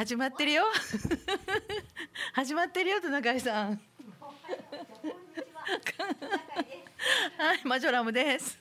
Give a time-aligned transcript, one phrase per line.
[0.00, 0.64] 始まってるよ。
[2.32, 3.80] 始まってるよトナカイさん。
[7.36, 8.58] はいマジョラムです。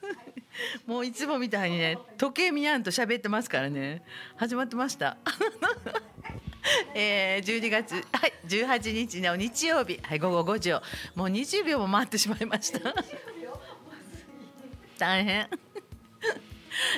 [0.85, 4.03] もういつもみたいにね時計見やんと喋ってますからね。
[4.35, 5.15] 始まってました。
[6.93, 10.81] えー、12月、はい、18日の日曜日、はい、午後5時を。
[11.15, 12.93] もう20秒も待ってしまいました。
[14.97, 15.49] 大変。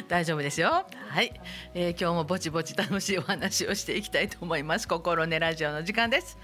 [0.07, 0.85] 大丈夫ですよ。
[1.09, 1.40] はい、
[1.73, 4.89] えー、今日もぼちぼち楽しいお話をしていきたいと思います。
[4.89, 6.37] 心根ラジオの時間です。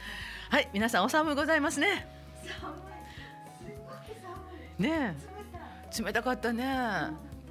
[0.49, 2.07] はい皆さんお寒いございますね。
[4.79, 5.17] ね
[5.99, 6.63] 冷たかったね。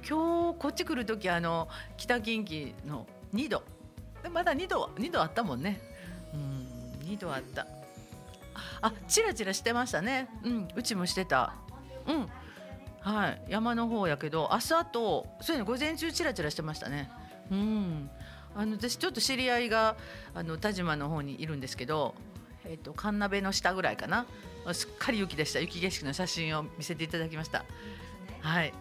[0.09, 1.67] 今日こっち来る時あの
[1.97, 3.05] 北近畿の
[3.35, 3.63] 2度。
[4.31, 5.79] まだ2度2度あったもんね。
[6.33, 6.67] うん。
[7.03, 7.67] 2度あった。
[8.81, 10.29] あチラチラしてましたね。
[10.43, 11.53] うんうちもしてた。
[12.07, 12.29] うん。
[13.01, 17.09] はい山の方やけど朝とそういうの午前中チラチラしてましたね
[17.51, 18.09] うん。
[18.55, 19.95] あの私ちょっと知り合いが
[20.33, 22.15] あの田島の方にいるんですけど
[22.65, 24.25] えっ、と神鍋の下ぐらいかな。
[24.73, 25.59] すっかり雪でした。
[25.59, 27.63] 雪景色の写真を見せていただきました。
[28.41, 28.73] はい。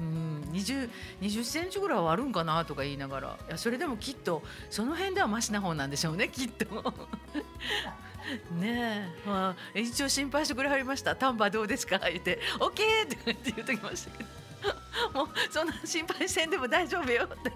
[0.00, 0.42] うん。
[0.52, 0.88] 20
[1.20, 3.38] 20センチぐらいはあるんかなとか言いながら。
[3.48, 6.94] いやそれでもきっとその辺ではマシな方なんでしょうね きっと。
[8.58, 14.43] ねえ、まあ、一応心配してくれはりました「丹波どうですか?」言って「オッケー!」って言って言うときましたけど。
[15.14, 17.52] もうそんな心配せんでも大丈夫よって。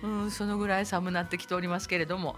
[0.02, 2.36] うんそのぐらい寒なってきておりますけれども。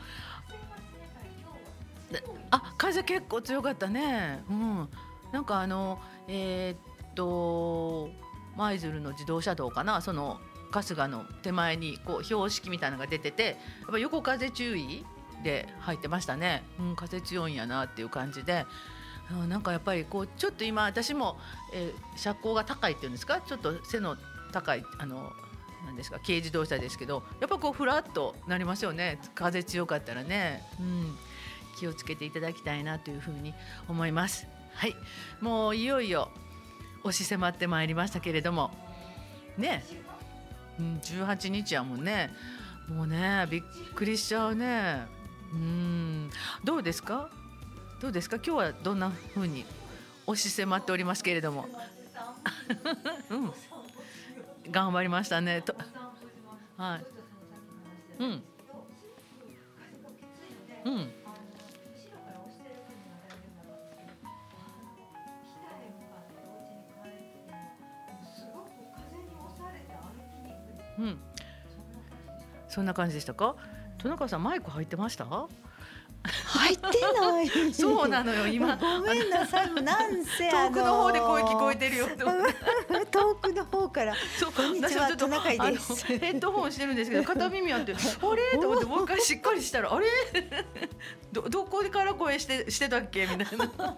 [2.51, 4.45] あ風結構強かったね。
[4.49, 4.89] うん。
[5.33, 8.11] なんかあのえー、っと
[8.57, 10.01] 舞鶴の自動車道かな？
[10.01, 15.05] その春日の手前にこう標識みたいなのが出ててやっぱ横風注意
[15.43, 18.67] で入ってましたね、うん、風強いんやなっていう感じで。
[19.49, 21.39] なんかやっぱりこうちょっと今私も、
[21.73, 23.41] えー、車高が高いっていうんですか？
[23.41, 24.17] ちょっと背の
[24.53, 25.33] 高いあの
[25.87, 26.19] なんですか？
[26.21, 29.19] 軽自動車ですけどやっぱこうふらっとなりますよね。
[29.35, 31.17] 風強かったらね、うん、
[31.79, 33.55] 気をつけていただきたいなというふうに
[33.89, 34.47] 思います。
[34.75, 34.95] はい。
[35.41, 36.31] もういよいよ
[37.03, 38.71] 押し迫ってまいりましたけれども。
[39.57, 39.85] ね、
[40.79, 42.31] うん、18日やもんね。
[42.89, 43.63] もうねびっ
[43.95, 45.07] くりしちゃうね。
[45.53, 46.31] うん。
[46.65, 47.31] どうですか？
[48.01, 48.37] どうですか？
[48.37, 49.65] 今日はどんなふうに
[50.27, 51.69] 押し迫っておりますけれども、
[53.31, 53.53] うん、
[54.71, 55.63] 頑張りましたね。
[55.63, 55.75] と
[56.77, 57.05] はい。
[58.23, 58.43] うん。
[60.85, 61.11] うん。
[70.99, 71.19] うん。
[72.69, 73.57] そんな感じでしたか？
[73.99, 75.27] 戸中さんマイク入ってました？
[76.25, 76.85] 入って
[77.21, 77.75] ない。
[77.75, 78.77] そうなのよ今。
[78.77, 79.71] ごめんなさい。
[79.83, 82.09] なんせ遠くの方で声聞こえてるよ
[83.11, 86.07] 遠くの方からそうこんにちはトナカイです。
[86.07, 88.59] ヘッドホンしてるんですけど 片耳あってあれ？
[88.59, 89.05] と思ってもう。
[89.05, 90.07] 一回しっかりしたらあれ？
[91.33, 93.27] どどこから声してしてたっけ？
[93.27, 93.97] みたいな。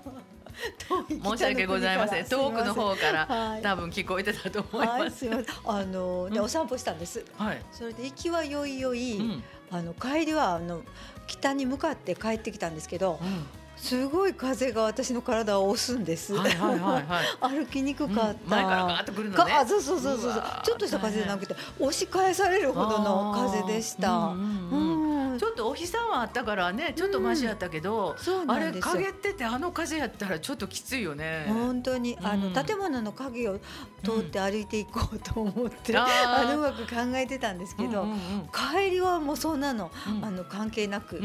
[1.09, 2.25] 申し訳ございません。
[2.25, 5.29] 遠くの方から、はい、多分聞こえてたと思います。
[5.29, 7.25] はい、あので、うん、お散歩したんです。
[7.37, 7.63] はい。
[7.71, 10.83] それで行きはよいよい、うん、あの帰りはあの
[11.27, 13.19] 北に向かって帰ってきたんですけど。
[13.23, 16.35] うんすごい風が私の体を押すんです。
[16.35, 17.27] はいはいはいはい、
[17.61, 18.31] 歩きにくかった。
[18.31, 19.53] うん、前からガーッとくるのね。
[19.53, 20.43] あ、そうそうそうそう。
[20.65, 24.11] ちょっとした風じゃなくて、押し返されるほどの風でした。
[24.11, 25.06] うん、うん
[25.39, 31.47] ちょっとお日様あったからねちょっとマシやったけど、うん、あれ陰っててあの風やったらちょっときついよね。
[31.49, 33.59] 本当に、あの建物の影を
[34.03, 38.07] 通って歩いていこうと思って、あのうまく考えてたんですけど、
[38.53, 39.91] 帰りはもうそんなの、
[40.23, 41.21] あの関係なく、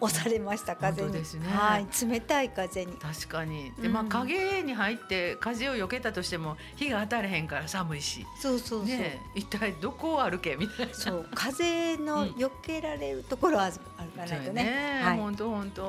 [0.00, 1.86] 押されました風に、ね、はい。
[2.06, 2.92] 冷たい風に。
[2.94, 3.72] 確かに。
[3.80, 8.26] で、まあ影に入って風を避けたとしても日が当たれへんから寒いし。
[8.40, 10.94] そうそうそう、ね、一体どこを歩けみたいな。
[10.94, 11.26] そう。
[11.34, 13.74] 風の避けられるところはある
[14.10, 15.02] かないとね。
[15.16, 15.82] 本当本当。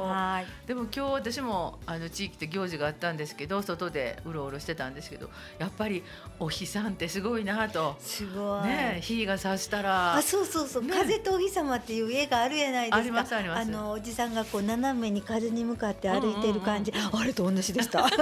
[0.66, 6.04] でも今日私もあの地域で行事があったんですけど外でうろうろしてたんですけどやっぱり
[6.40, 7.96] お日さんってすごいなと。
[8.00, 8.68] すごい。
[8.68, 10.16] ね日が差したら。
[10.16, 12.98] あそうそうそう、ね、風とお日様っていう絵があるやないですか。
[12.98, 13.62] ありますあります。
[13.62, 18.08] あのおじさんがこう斜めに風に向かって歩いてる感じ、あれと同じでした。
[18.08, 18.20] そう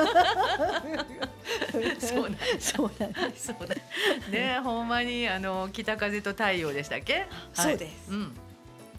[2.23, 3.53] なんそうなんです。
[4.31, 7.27] ねほんまにあの北風と太陽でしたっけ？
[7.53, 8.11] そうです。
[8.11, 8.35] うん。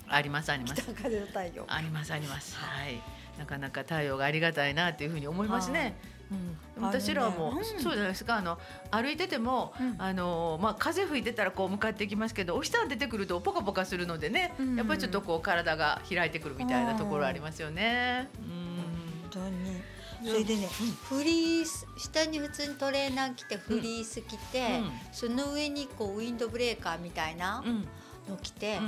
[0.08, 0.75] ありますあります。
[0.82, 1.64] 北風と太陽。
[1.66, 2.56] ありますあります。
[2.56, 3.00] はい。
[3.38, 5.96] なかなか太陽がありがたいなっていうふうに思いますね。
[6.30, 7.60] うん、私らも、ね。
[7.76, 8.36] うん、そうじゃないですか。
[8.36, 8.58] あの
[8.90, 18.28] 歩いてても、うん、あのまあ、風吹いてたらこう向かっていきますけどお日さん出てくるとポカポカするのでね、やっぱりちょっとこう体が開いてくるみたいなところありますよね。
[18.36, 19.82] 本当に。
[20.25, 20.66] それでね、
[21.08, 24.80] フリース下に普通にトレーナー着てフリース着て、
[25.12, 27.62] その上にこうウィンドブレーカーみたいな
[28.28, 28.80] の着て、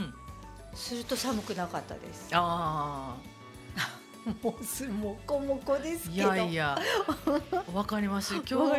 [0.75, 2.31] すると寒くなかったです。
[2.33, 3.30] ああ
[4.43, 6.79] もうすもこもこですいやいや。
[7.73, 8.35] わかります。
[8.49, 8.71] 今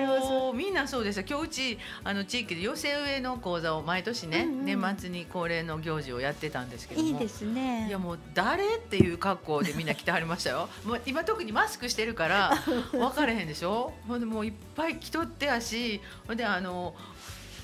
[0.51, 7.87] 日みんなそうです今日うちあの地域で寄せ植えの講座を毎年ね、うんうん、年末に恒例の行事をやってたんですけどいいですね。
[7.87, 10.69] いやもう誰っていう格好でみんな来てはりましたよ。
[10.85, 12.55] もう今特にマスクしてるから
[12.91, 13.93] 分かれへんでしょ？
[14.07, 16.93] ほんでもういっぱい着とってやしほんであの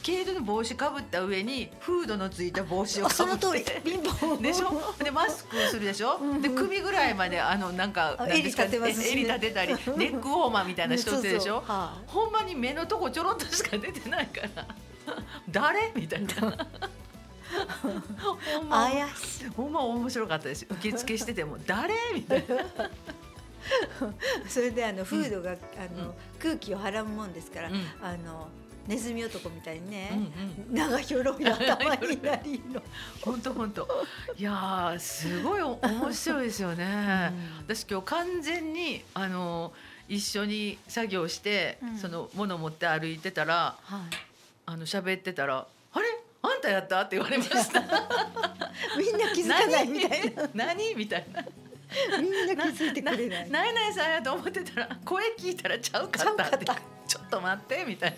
[0.07, 3.81] 毛糸の帽子かぶった上にフードのついた帽子をかぶって。
[3.83, 5.03] ビンボンでしょ？
[5.03, 14.65] でマスクするでしょ、うんで首ぐらいまであのなんか襟立てます、ね、襟立てたり ネックウォーマーみたいな人ってでしょ、はあ、ほんまに目のとこちょろっとしか出てないから。
[15.49, 15.91] 誰？
[15.95, 16.29] みたいな。
[18.69, 19.47] 怪しい。
[19.55, 20.65] ほんま面白かったです。
[20.69, 21.57] 受付してても。
[21.65, 21.93] 誰？
[22.13, 22.55] みたいな。
[24.47, 28.47] それであのフードが、うん、あの空気を払うもんですから、うん、あの
[28.87, 30.17] ネズミ男みたいにね、うん
[30.69, 32.81] うん、長ひょろい頭になりの。
[33.21, 33.87] 本当本当。
[34.37, 37.31] いやすごい面白いですよね、
[37.65, 39.73] うん、私今日完全にあの
[40.07, 43.99] 一緒に作業して、うん、その物持って歩いてたら、はい、
[44.65, 46.05] あの喋ってたらあれ？
[46.41, 47.01] あんたやった？
[47.01, 47.81] って言われました。
[48.97, 50.49] みんな気づかないみたいな。
[50.53, 50.95] 何？
[50.95, 51.43] みたいな。
[52.21, 53.49] みんな気づいてくれない。
[53.49, 56.96] ないないさんやと思ってたら声聞いたらちゃうかったって。
[57.07, 58.17] ちょっと待ってみたい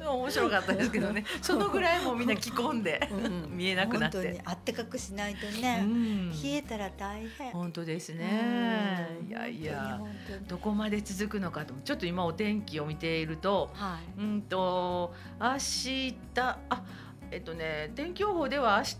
[0.00, 0.10] な。
[0.12, 1.24] 面白かったですけどね。
[1.42, 4.40] そのぐらいもみんな着込んで、うん、見えなくなって。
[4.44, 7.50] あったかくしないとね、うん、冷えたら大変。
[7.50, 10.00] 本当ですね、いやいや。
[10.48, 16.82] どこまで続くのかとちょっと今お天気を見ていると、はい、うんと明日あ
[17.30, 18.96] えっとね、天気予報では明日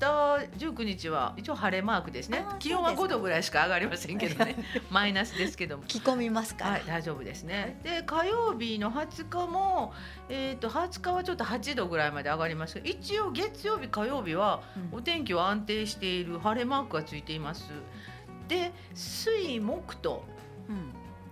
[0.58, 2.44] 19日は一応晴れマークですね。
[2.58, 4.56] 気温は5度ぐらいしか上がりませんけどね。
[4.90, 5.84] マイナスですけども。
[5.84, 9.94] 着込みますかはい大丈夫ですね、で火曜日の20日も、
[10.28, 12.80] えー、と20日はちょっと8度ぐらいまで上がります。
[12.82, 14.62] 一応月曜日火曜日は
[14.92, 17.70] お天気は安定している晴れマークがついています。
[18.48, 20.24] で水木と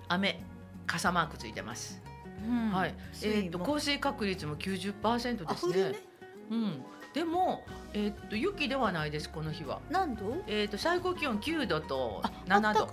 [0.08, 0.42] 雨
[0.86, 2.02] 傘マークついてます、
[2.46, 2.94] うん、はい。
[3.22, 6.13] えーと、と降水確率も90%ですね。
[6.50, 7.62] うん、でも、
[7.92, 9.80] えー、っと雪ではないですこの日は。
[9.90, 10.36] 何度？
[10.46, 12.88] えー、っと最高気温9度と7度。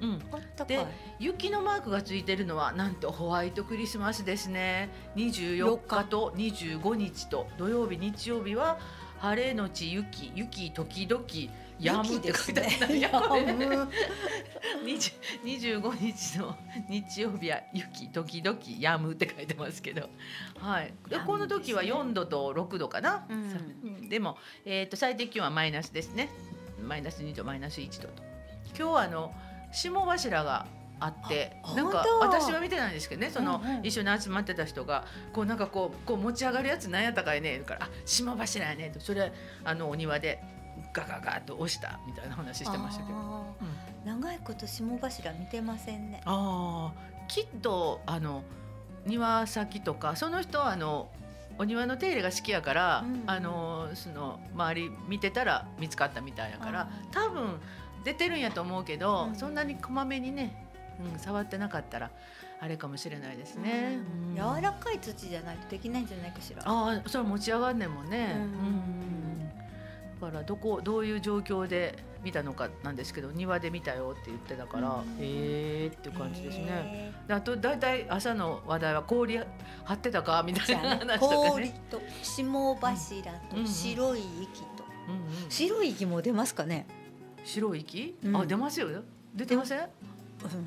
[0.00, 0.18] うん、
[0.66, 0.84] で
[1.20, 4.90] 雪のマークがついてるのはなんとホワイトクリスマスですね。
[5.14, 8.78] 24日と25日と土曜日日曜日は
[9.20, 10.32] 晴れのち雪。
[10.34, 11.22] 雪時々
[11.82, 13.10] やむって書いてある、ね、
[15.44, 16.56] 二十五日の
[16.88, 20.08] 日曜日は雪時々やむって書いてますけど、
[20.58, 20.94] はい。
[21.08, 23.26] でこの時は四度と六度かな。
[23.28, 26.30] うん、でもえっ、ー、と最低気温はマイナスですね。
[26.80, 28.22] マイナス二度マイナス一度と。
[28.76, 29.34] 今日はあの
[29.72, 30.66] 霜柱が
[31.00, 33.30] あってなんか私は見てないんですけどね。
[33.30, 39.00] その、うんうん、一緒に集まってた人がこうなんかこうこう持ち上がるやつなんやったかいねから「あ霜柱やね」と。
[39.00, 39.32] それ
[39.64, 40.42] あのお庭で
[40.92, 46.20] ガガガと押したみたいな話してましたけど、うん、長いこと霜柱見てませんね。
[46.24, 48.42] ああきっとあの
[49.06, 51.08] 庭先とかその人はあの
[51.58, 57.60] お庭の手入れが好きやから、うん、あのその周り見てたら見つかったみたいやから多分
[58.04, 60.66] 出てるんやと思うけど、うん、そんなにこまめにね、
[61.12, 62.10] うん、触ってなかったら
[62.60, 63.98] あれかもしれないですね、
[64.28, 66.62] うん、柔らかい土じゃないとできないんじゃないかしら。
[66.64, 69.31] ああそれ持ち上がんねんもんね、うん
[70.30, 77.12] からどこどういう状況で見たのかなんですけど庭で見たよって言ってたから、ええー、っていう感じですね。
[77.28, 79.44] あと大体朝の話題は氷張
[79.92, 81.50] ってたかみたいな話とかね。
[81.50, 86.86] 氷と霜柱と白い息と、うんうん、白い息も出ますかね？
[87.44, 88.16] 白い息？
[88.24, 88.88] うん、あ出ますよ。
[89.34, 89.80] 出てません？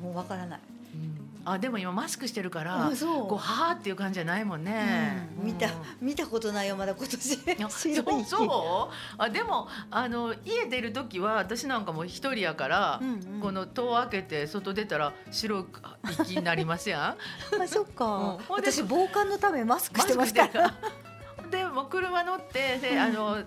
[0.02, 0.60] もうわからない。
[1.48, 5.68] あでも今マスクしてるからこうはあっていう感じじゃないもんね、うん、見た
[6.00, 7.36] 見たことないよまだ今年。
[7.70, 8.94] そうそう。
[9.16, 13.00] あでもあの家出る時は私なんかも一人やから、
[13.40, 15.64] この戸を開けて外出たら白い
[16.22, 17.62] 息になりますやん。
[17.62, 20.74] あそっか、うん、私防寒のためマスクしてますから
[21.50, 23.42] でも車乗ってで、あの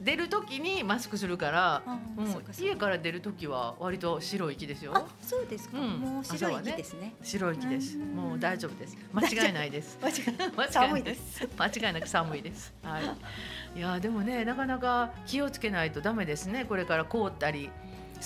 [0.00, 1.82] 出る時にマスクするから、
[2.16, 2.26] うん、
[2.58, 5.06] 家から出る時は割と白い木ですよ。
[5.20, 5.78] そうですか。
[5.78, 7.14] もう白い木ですね。
[7.22, 7.96] 白い木です。
[7.96, 8.96] もう大丈夫です。
[9.12, 9.98] 間違いないです。
[10.02, 10.12] 間違
[11.00, 11.48] いです。
[11.58, 12.74] 間違いなく寒いです。
[12.82, 13.78] はい。
[13.78, 16.64] いやでもねなかなか気をつけないとダメですね。
[16.64, 17.70] これから凍ったり。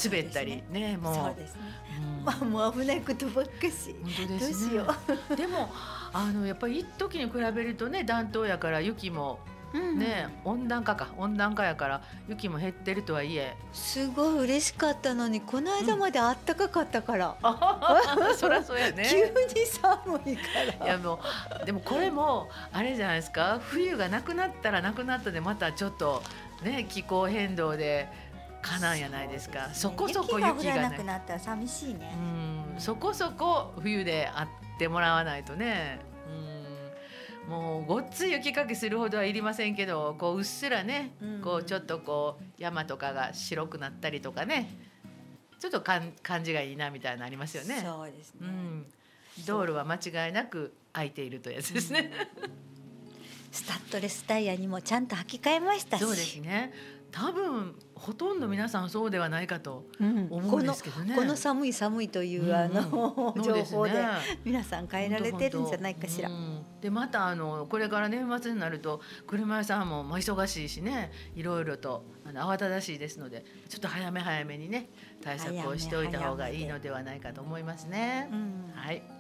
[0.04, 1.60] 滑ったりねもうそうですね、
[2.24, 3.94] まあもう危ないことばっかし。
[4.02, 4.82] 本当ですね。
[5.36, 5.70] でも
[6.12, 9.38] あのやっぱり一時に比べるとね暖冬やから雪も
[9.70, 11.08] ね、温暖化か。
[11.18, 13.54] 温暖化やから雪も減ってるとはいえ。
[13.74, 19.06] すごい嬉しかったのにこの間まであったかかったから、うん、そりゃそうやね。
[19.10, 20.42] 急に寒いか
[20.80, 20.86] ら。
[20.86, 21.20] いやも
[21.62, 23.60] うでもこれもあれじゃないですか。
[23.62, 26.22] 冬がなくなったらなくなったでまたちょっと
[26.64, 28.08] ね気候変動で
[28.62, 29.70] かなんやないですか。
[29.72, 32.12] そこそこ雪がなくなったら寂しいね。
[32.74, 36.00] うん、そこそこ冬であってもらわないとね。
[37.46, 41.12] うん、もうごっつい雪かきするほどはいりませんけど、こううっすらね、
[41.42, 44.68] こうちょっとこう山とかが白くなったりとかね。
[45.60, 47.82] ちょっとかん感じがいいなみたいなありますよね。
[47.84, 48.40] そうですね。
[48.42, 48.86] うん、
[49.44, 52.12] 道路は間違いなく空いているというやつですね。
[53.50, 56.72] スタッドレスタイヤにもちゃんと履き替えましたそうですね。
[57.10, 61.14] 多分ほとんど皆さんそうではないかと思うんですけどね。
[61.14, 64.04] うん、この寒い寒いという、あの、うん、情報で
[64.44, 66.30] 皆さん変えられてるんじゃないかしら。
[66.80, 74.88] でまたあのこれから年末になると車屋さんもまあ忙しいしねいろいろとあの慌ただしいですのでちょっと早め早めにね
[75.22, 78.28] 対策をしておいた方がいいのではないかと思いますね。
[78.74, 79.17] はい。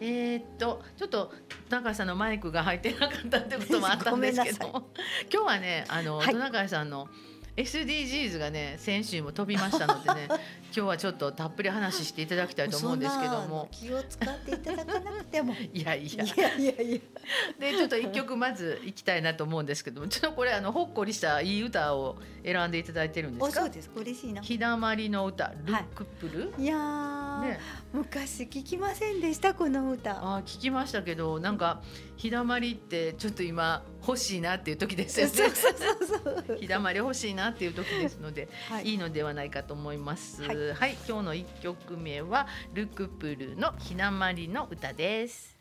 [0.00, 1.32] えー、っとちょっと
[1.68, 4.68] 高橋さんのマイクが入ってなかったってこともあったんですけど
[5.32, 7.08] 今日はねあの、はい、高橋さんの
[7.58, 10.28] SDGs がね先週も飛びましたのでね
[10.70, 13.68] 今日はちょっとたっぷり話していただきたいと思うんですけども。
[13.72, 15.54] 気を使っていただかなくても。
[15.72, 16.24] いやいや。
[16.24, 17.00] いやいやいや。
[17.58, 23.60] でちょっと一曲まずいきたいなと思うんですけどもちょっとこれあのほっこりしたいい歌を選んでいただいてるんですか？
[23.62, 23.90] そうです。
[23.96, 24.42] 嬉しいな。
[24.42, 26.76] 日だまりの歌ルックプル、はい、いや、
[27.42, 27.60] ね、
[27.92, 30.36] 昔聞きませんでしたこの歌。
[30.36, 31.82] あ聞きましたけどなんか
[32.16, 35.32] 日だまりってちょっと今欲しいなっていう時ですよね。
[36.60, 40.42] 日だまり欲しいなっていう時ですので、はい、いいのではないかと思います。
[40.42, 45.58] はい、はい、今日の一曲目はルクプルのひだまりの歌です。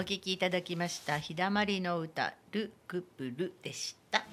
[0.00, 4.24] お聞きいただきました日だまりの歌ルクプルでした。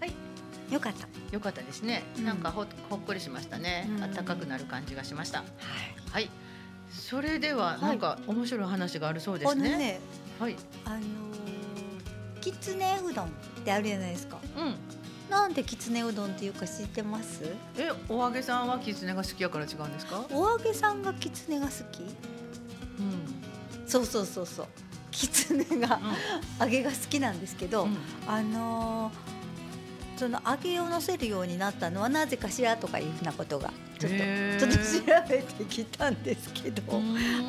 [0.00, 0.72] はい。
[0.72, 1.06] よかった。
[1.34, 5.48] よかったですね、うん、なんかほほっこりしましたね、うん、暖かくなる感じがしました、はい、
[6.12, 6.30] はい、
[6.88, 10.00] それではなんか面白い話があるそうですね、ね、
[10.38, 10.56] はい。
[10.86, 13.28] あのー、きつねうどんっ
[13.62, 14.38] てあるじゃないですか。
[14.56, 14.76] うん。
[15.28, 17.44] なんできつねうどんっていうか知ってます？
[17.76, 20.24] えお揚げさんはきつねが好きやから違うんですか？
[20.30, 22.00] お揚げさんがきつねが好き？
[22.00, 23.40] うん
[23.90, 24.66] そうそうそうそう
[25.10, 26.00] きつねが、
[26.60, 27.96] 揚げが好きなんですけど、うん、
[28.28, 36.82] あのー、その揚げを乗せるようになったのはなぜかしらとかいうふうなことがちょっとちょっと調べてきたんですけど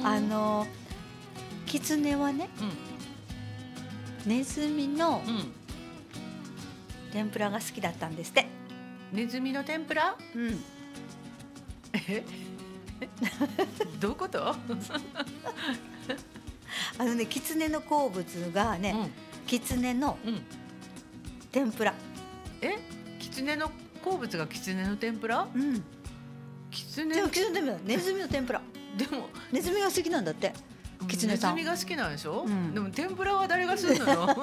[0.04, 0.68] あのー、
[1.68, 2.50] きつねはね、
[4.26, 5.22] うん、ネズミの
[7.12, 8.48] 天ぷらが好きだったんですって。
[9.14, 10.16] ネズミの天ぷら？
[10.36, 10.64] うん。
[11.94, 12.24] え？
[14.00, 14.56] どういうこと？
[16.98, 19.12] あのね狐の好物がね、うん、
[19.46, 20.18] 狐の
[21.52, 21.94] 天ぷら、
[22.62, 22.80] うん、え？
[23.20, 23.72] 狐の
[24.04, 25.48] 好物が狐の天ぷら？
[25.54, 25.84] うん。
[26.72, 28.62] 狐の狐のネズミの天ぷら。
[28.98, 30.54] でもネズミが好きなんだって
[31.08, 31.56] キツネさん。
[31.56, 32.44] ネズミが好きなんでしょ？
[32.48, 34.28] うん、でも天ぷらは誰がするのよ。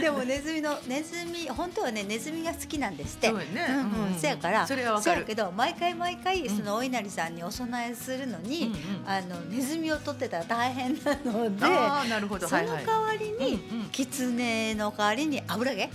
[0.00, 3.28] でもネズミのネズミ本当はねネズミが好きなんですって。
[3.28, 3.46] そうね。
[3.68, 4.18] うんうん。
[4.18, 5.24] せやからそれはわかる。
[5.24, 12.46] けど毎回毎回そのお稲荷さんにお供えするのに、うんうん、あのネズミを取ってたら大変なので、あなるほど。
[12.48, 13.60] その代わりに、
[13.92, 15.90] キツネの代わりに油揚げ？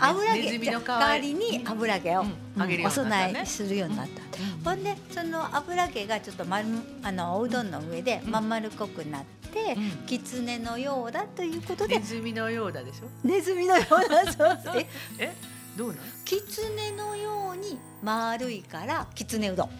[0.00, 4.22] 油揚げ代わりに油揚げを、お供えするようになった。
[4.70, 6.66] ほんでその油揚げがちょっと丸
[7.02, 11.96] あのおうどんの上でまん丸っこくなって、狐のようだということで。
[11.96, 13.08] ネズミのようだでしょ？
[13.26, 14.86] ネズミのようなそうえ
[15.18, 15.34] え？
[15.76, 16.00] どうなの？
[16.24, 19.70] 狐のように丸いから狐うどん。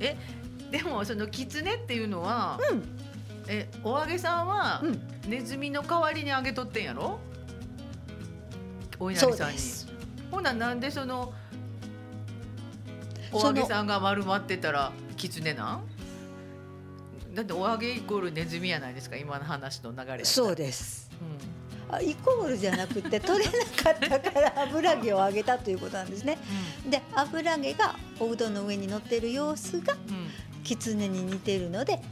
[0.00, 0.16] え？
[0.70, 2.82] でもその狐っていうのは、うん、
[3.46, 7.18] えお揚げさんは、うん、ネズミの代わりに揚げとってんやろ？
[9.02, 9.58] お稲荷さんに。
[10.30, 11.32] ほななんでその
[13.32, 15.84] お揚げさんが丸まってたら狐なん？
[17.34, 21.10] だってお揚げイコールネズミやないですか今の話の流れそうです、
[21.88, 26.36] うん、あイコールじゃなくて 取れなかったから油揚げを揚げたということなんですね、
[26.84, 30.28] うん、で油揚げがおうどんの上に乗ってる様子が、うん、
[30.62, 32.02] 狐に似てるので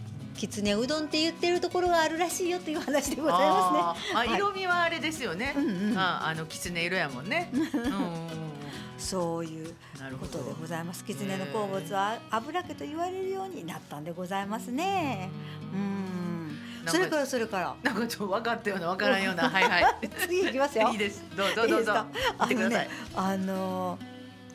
[0.40, 4.14] きつねうどんって言ってるところがあるらしいよという話でございますね。
[4.16, 5.52] あ、色味はあれですよね。
[5.54, 7.50] うんうん、あ、あのきつね色やもんね。
[7.52, 8.50] うん
[8.96, 9.74] そういう
[10.18, 11.04] ことでございます。
[11.04, 15.30] 狐の好物は油気と言われるようになったんでございますね。
[15.74, 16.58] うん。
[16.86, 17.76] それからそれから。
[17.82, 19.48] なんかちょっと分かったような分からんような。
[19.48, 20.08] はいはい。
[20.20, 20.88] 次いきますよ。
[20.92, 21.22] いいです。
[21.36, 21.92] どうぞどうぞ。
[22.38, 23.98] あのね、あの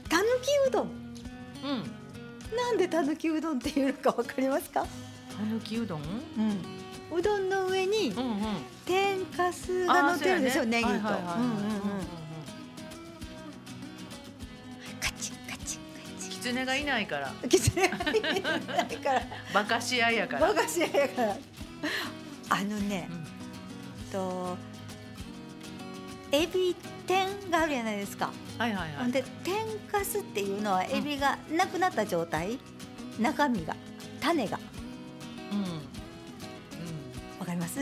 [0.09, 0.87] たぬきうどん。
[0.87, 2.55] うん。
[2.55, 4.87] なんでたぬきうどんっていうのかわかりますか？
[5.81, 6.01] うどん？
[6.01, 7.17] うん。
[7.17, 8.13] うどんの上に
[8.85, 10.91] 天かすが乗ってるんですよ、ネギと。
[10.91, 11.15] うんうんうん。
[16.19, 17.33] 狐がいないから。
[17.49, 18.41] 狐がいない
[18.97, 19.21] から。
[19.53, 20.53] バカし合いやから。
[20.53, 21.37] バカし合いやから。
[22.49, 24.55] あのね、うん、と
[26.31, 26.75] エビ
[27.07, 28.31] 天があるじゃないですか。
[28.59, 29.11] はいはいはい。
[29.11, 32.59] で天かすっていうのはエビがなくなった状態、
[33.17, 33.75] うん、中身が
[34.21, 34.59] 種が
[37.39, 37.79] わかります？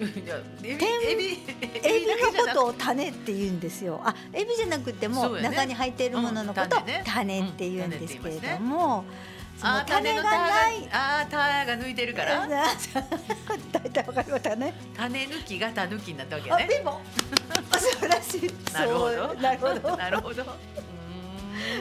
[0.00, 0.22] エビ
[0.64, 1.38] エビ
[1.82, 4.00] エビのことを種って言うんですよ。
[4.04, 9.04] あ、エビじゃなくても、中に入っているもののことを種って言うんですけれども。
[9.64, 12.48] あ種がないあ種が抜いてるから。
[13.70, 14.74] 大体わかりましたね。
[14.96, 16.66] 種抜きがた抜きになったわけね。
[16.68, 17.00] でも。
[17.78, 18.72] 素晴らしい。
[18.72, 19.34] なるほど。
[19.34, 19.94] なるほど。
[19.96, 20.44] なるほど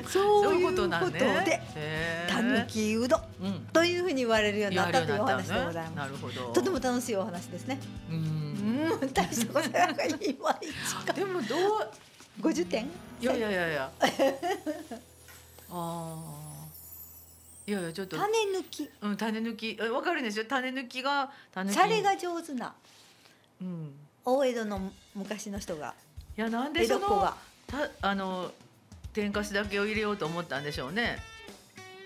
[0.07, 1.61] そういうことで
[2.27, 3.21] たぬきうどん
[3.73, 5.95] というふうに言われるようになったというお話でございます。
[5.95, 6.53] なるほど。
[6.53, 7.79] とても楽しいお話ですね。
[8.09, 10.17] うん、大したことないかいまい
[11.09, 11.89] ちでもどう
[12.39, 12.85] 五十点？
[13.21, 13.91] いやいやいやいや。
[15.71, 16.41] ああ。
[17.67, 18.89] いやいやちょっと種抜き。
[19.01, 20.45] うん、種抜き、わかるんですよ。
[20.45, 21.71] 種抜きが種。
[21.71, 22.73] シャレが上手な。
[23.61, 23.93] うん。
[24.25, 25.93] 大江戸の昔の人が。
[26.37, 27.29] いやなんでその
[27.67, 28.51] たあの
[29.13, 31.17] 天かすだけを入れようと思ったんでしょうね。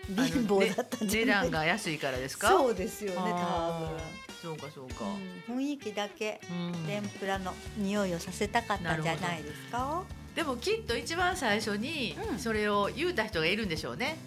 [0.08, 2.50] 貧乏だった値段が安いからですか？
[2.50, 4.00] そうですよね、多分。
[4.42, 5.06] そうかそうか、
[5.50, 6.40] うん、雰囲気だけ
[6.86, 10.04] 天ぷらの匂いをさせたかったんじゃないですか？
[10.36, 14.18] でもきっと一番最初にそれを言うた人がいるんでしょうね。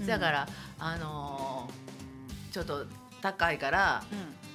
[0.00, 2.84] うん、だからあのー、ちょっと
[3.22, 4.04] 高いから、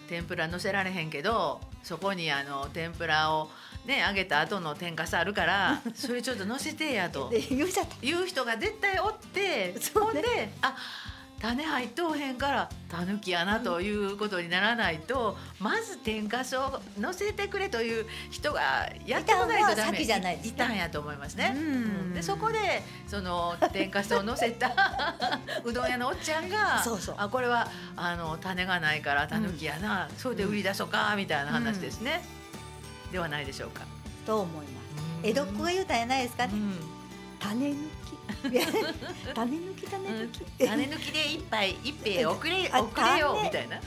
[0.07, 3.49] 天ぷら乗せられへんけどそこにあの天ぷらを
[3.85, 7.31] ね揚げた後の天かすあるから それちょっと乗せてやと。
[8.01, 10.75] 言う人が絶対おって、そんであ
[11.39, 20.03] 種入っとうへんからたぬきやなということにならないと、まず天かすを乗せてくれという人がやってこないとダメ。
[20.03, 21.53] じゃないいたんやと思いますね。
[21.55, 22.13] うん。
[22.13, 25.15] でそこでその天かすを乗せた
[25.63, 27.15] うどん屋のおっちゃんがそうそう。
[27.17, 32.38] あこれはあの種がないからたぬきやな、うん、それで売り出そうかみたいな話ですね、うん、
[33.11, 33.81] ではないでしょうか。
[34.25, 34.85] と思います。
[35.23, 36.53] 江戸っ子が言うたんやないですかね。
[37.39, 38.17] 種抜き
[39.33, 43.79] 種抜き種抜き、種抜きで一杯一杯遅れ遅れよみたいな。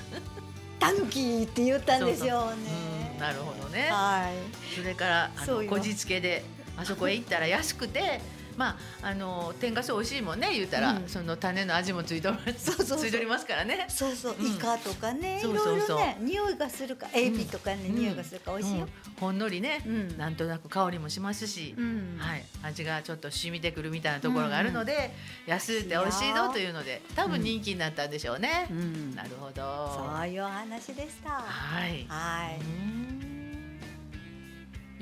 [0.79, 3.17] たぬきって言ったんでしょうね。
[3.21, 3.89] なるほどね。
[3.91, 4.35] はい。
[4.75, 6.45] それからあのこじつけで
[6.77, 8.21] あそこへ行ったら安くて。
[8.57, 13.87] まああの天かす美味しいもんね言うたら、うん、その種の味もついとそうそうついとりますからね。
[13.89, 18.89] そうそう、イカとかね、いろいろね匂いがするかエビとかね、うん、匂いがするか美味しいよ。
[19.21, 19.85] ほんのりね、
[20.19, 21.75] なんとなく香りもしますし、
[22.19, 22.45] はい。
[22.63, 25.15] 味がちょっと染みてくるみたいなところがあるので、
[25.47, 28.69] 安うて美味しいぞというので多分人気になったんでしょうね。
[29.15, 30.13] なるほど。
[30.17, 31.31] そういう話でした。
[31.31, 32.07] はい。
[32.09, 33.32] はい。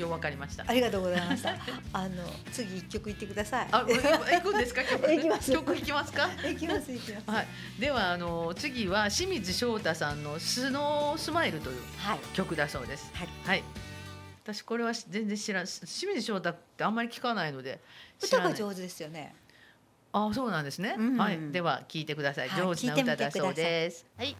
[0.01, 0.65] ようわかりました。
[0.67, 1.55] ありがとうございました。
[1.93, 3.69] あの次一曲言ってください。
[3.71, 4.83] あ、行くんですか？
[4.85, 5.11] 曲。
[5.11, 5.53] 行きます。
[5.53, 6.29] 曲行きますか？
[6.45, 7.31] 行きます行きます。
[7.31, 7.47] はい。
[7.79, 11.81] ではあの次は清水翔太さんのスノースマイルという
[12.35, 13.11] 曲だそうです。
[13.15, 13.29] はい。
[13.47, 13.65] はい。
[14.45, 15.67] 私これは全然知らん。
[15.67, 17.79] 清水翔太ってあんまり聞かないので。
[18.23, 19.35] 歌が上手ですよね。
[20.13, 20.97] あ、そうなんですね。
[21.19, 21.39] はい。
[21.53, 22.51] では聞いてください。
[22.51, 24.05] 上手な歌だそうです。
[24.17, 24.37] はい。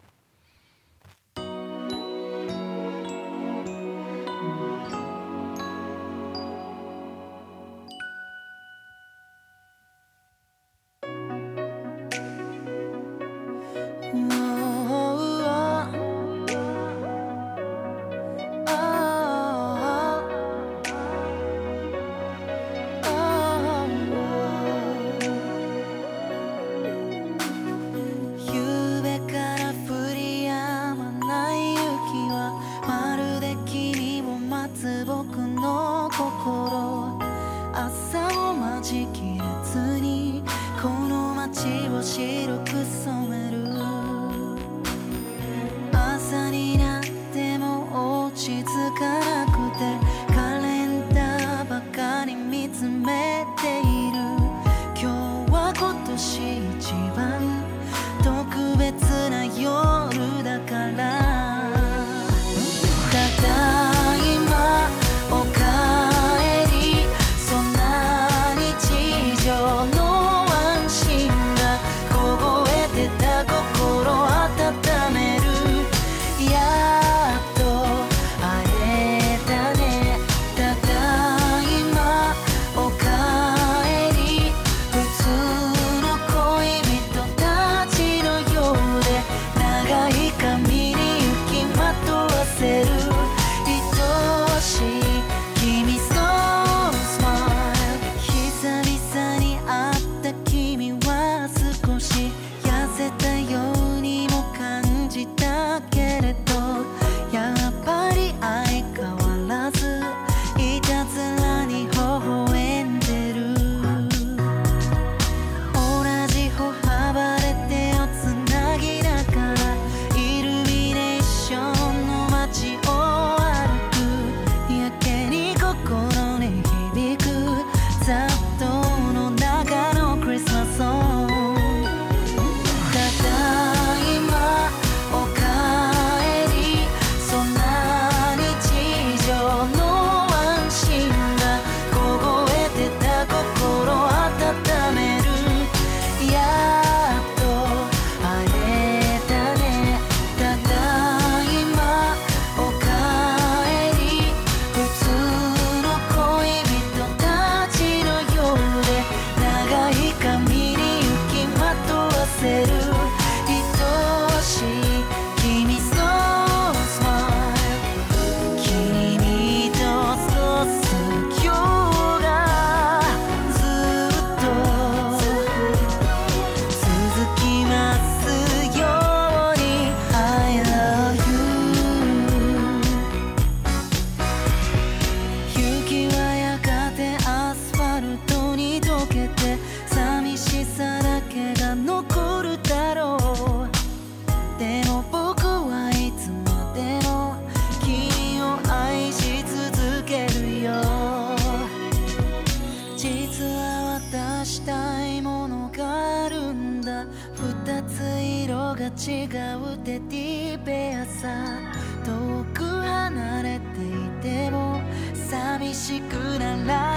[215.81, 216.90] しくなら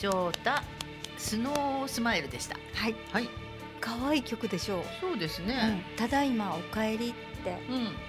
[0.00, 0.62] 翔太
[1.18, 2.56] スノースマイルでした。
[2.72, 2.94] はい。
[3.12, 3.28] はい。
[3.82, 5.48] 可愛い曲でしょう、そうですうん。
[5.48, 7.12] ね、ただいまおかえりっ
[7.44, 7.58] て、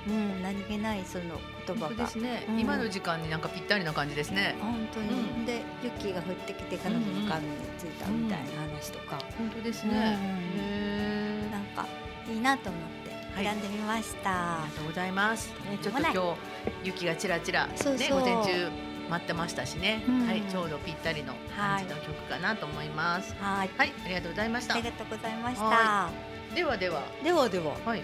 [0.07, 0.15] うん。
[0.15, 2.05] うん、何気ないその言葉が。
[2.05, 2.59] ですね、うん。
[2.61, 4.55] 今の時間になんかぴったりな感じですね。
[4.61, 5.45] 本当に、うん。
[5.45, 10.17] で雪が降ってきて彼女の髪についたみたいな話とか、本当ですね、
[10.57, 11.85] うんなんか
[12.31, 13.43] いいなと思ってはい。
[13.43, 15.49] 選んでみました、ありがとうございます。
[15.69, 16.37] ね、ちょっと今日
[16.85, 17.73] 雪がちらちらね
[18.09, 20.27] 午前中待ってましたしね、うん。
[20.27, 23.35] はいちょうどぴったりの感じの曲かなと思います。
[23.39, 23.69] はい。
[23.77, 24.75] はい、ありがとうございました。
[24.75, 24.83] あり。
[24.83, 25.63] がとうございました。
[25.65, 26.09] は
[26.55, 27.03] ではでは。
[27.23, 27.75] ではでは。
[27.85, 28.03] はい、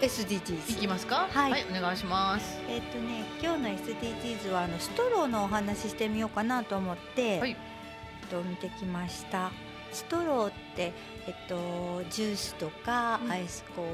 [0.00, 1.28] SDGs いきますか？
[1.30, 1.64] はい。
[1.70, 2.58] お願いします。
[2.68, 7.50] えっ、とね今日の SDGs はあのストローのお話ししてみようかなと思って、はい。
[7.50, 9.50] えっと見てきました。
[9.90, 10.92] ストローって
[11.26, 13.32] えっとジュースとかうん。
[13.32, 13.86] アイスコー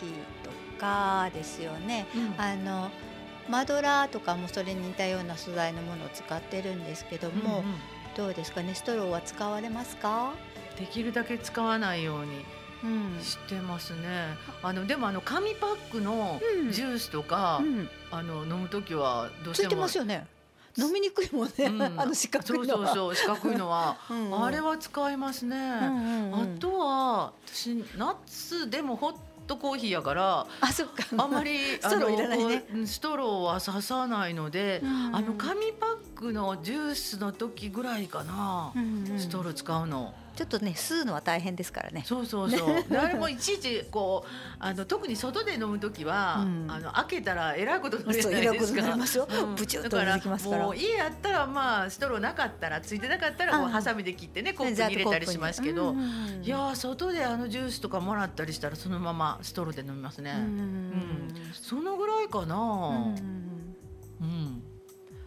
[0.00, 0.10] ヒー
[0.44, 2.34] とかですよね、うん。
[2.40, 2.90] あの
[3.48, 7.74] マドラーとかもそれに似たような素材のものを使ってるんですけども、うんうん。
[8.16, 8.62] どうですか？
[8.62, 10.32] ねストローは使われますか、
[10.78, 12.44] できるだけ使わないように
[12.84, 12.86] う
[13.18, 13.22] ん。
[13.22, 14.36] してますね。
[14.62, 16.70] あのでもあの紙パックのうん。
[16.72, 20.26] ジュースとか、うん、あの飲むときはどうしついててもますよね。
[20.76, 21.82] 飲みにくいもんね、うん。
[22.00, 24.44] あの四角そそういうのはそう四角いのは、 うんうん。
[24.44, 25.56] あれは使いますね。
[25.56, 26.56] うんうんうん。
[26.56, 29.14] あとは私ナッツでもホッ
[29.46, 31.04] トコーヒーやからあそっか。
[31.16, 32.64] あんまり ストローいらないね。
[32.86, 35.16] ストローは刺さないので、うん。
[35.16, 39.18] あの紙パックのジュースの時ぐらいかな、うんうん。
[39.18, 40.14] ストロー使うの。
[40.34, 42.02] ちょっとね吸うのは大変ですからね。
[42.04, 42.84] そうそうそう。
[42.88, 46.66] であれもいちいちこうあの特に外で飲む時は、うん。
[46.70, 48.82] あの開けたらえらいことになるじゃないですか。
[48.82, 49.54] なりますよ、うん。
[49.54, 50.64] ブチュッと出てきますから。
[50.64, 60.34] もう家やったらまあストローなかったらついてなかったらこううんハサミで切ってねコップに入れたりしますけど、うんいやー外であのジュースとかもらったりしたらそのままストローで飲みますね。
[60.36, 62.56] うんうんそのぐらいかな。
[62.56, 62.58] う
[63.12, 63.14] ん
[64.20, 64.62] うん。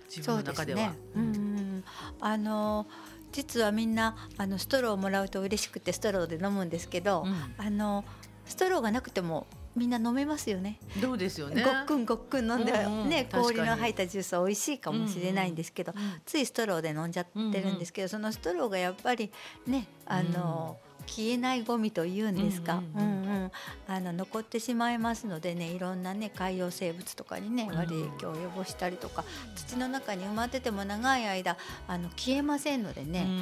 [0.09, 0.79] 自分の中では。
[0.79, 1.83] ね、うんうん。
[2.19, 2.87] あの
[3.31, 7.35] 実はみんなあのストローをもらうと嬉しくてストローで飲むんですけど、うん。
[7.57, 8.03] あの
[8.45, 10.79] ストローがなくてもみんな飲めますよね。
[11.01, 11.63] どうですよね。
[11.63, 19.31] ごっくんごっくん飲んで、うんうんね氷の入ったジュースは美味しいかもしれないんですけど、うんついストローで飲んじゃってるんですけど、そのストローがやっぱり
[19.67, 23.27] ねあの、消えないゴミというんですか、ううんん。
[23.27, 23.51] うん
[23.87, 29.23] あの残ってしまいますのでねいろんなね海洋生物とかにねうん悪い影響を及ぼしたりとか、
[29.55, 33.37] 土の中に埋まってても長い間あの消えませんのでうね、うんん。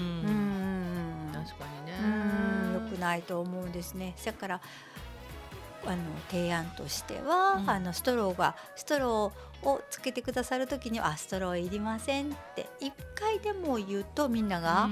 [1.27, 1.33] うん。
[1.33, 1.97] 確かにね。
[1.99, 2.73] うん。
[2.73, 4.15] 良くないと思うんですね。
[4.23, 4.61] だから
[5.85, 5.97] あの
[6.29, 7.69] 提案としては、うん。
[7.69, 14.89] あのストローがストローをつけてくださる時にはあストローいりませんって一回でも言うとみんなが、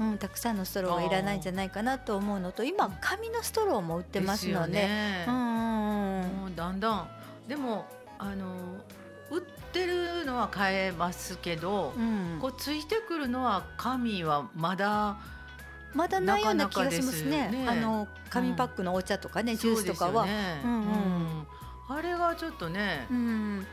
[0.00, 0.18] うん。
[0.18, 4.88] たくさんのストローがいらないんじゃないかなと思うのと今紙のストローも売ってますので。
[5.26, 5.32] だ
[6.70, 7.08] んだん。
[7.48, 7.86] でも
[8.18, 8.54] あの
[9.30, 9.40] 売っ
[9.72, 12.38] てるのは買えますけど、うん。
[12.40, 15.16] こうついてくるのは紙はまだ
[15.94, 17.30] まだないような気がしますね。
[17.30, 17.68] なかなかですよね。
[17.68, 20.26] あの紙パックのお茶とかね、ジュースとかは。
[21.88, 23.66] あれがちょっとね、うん。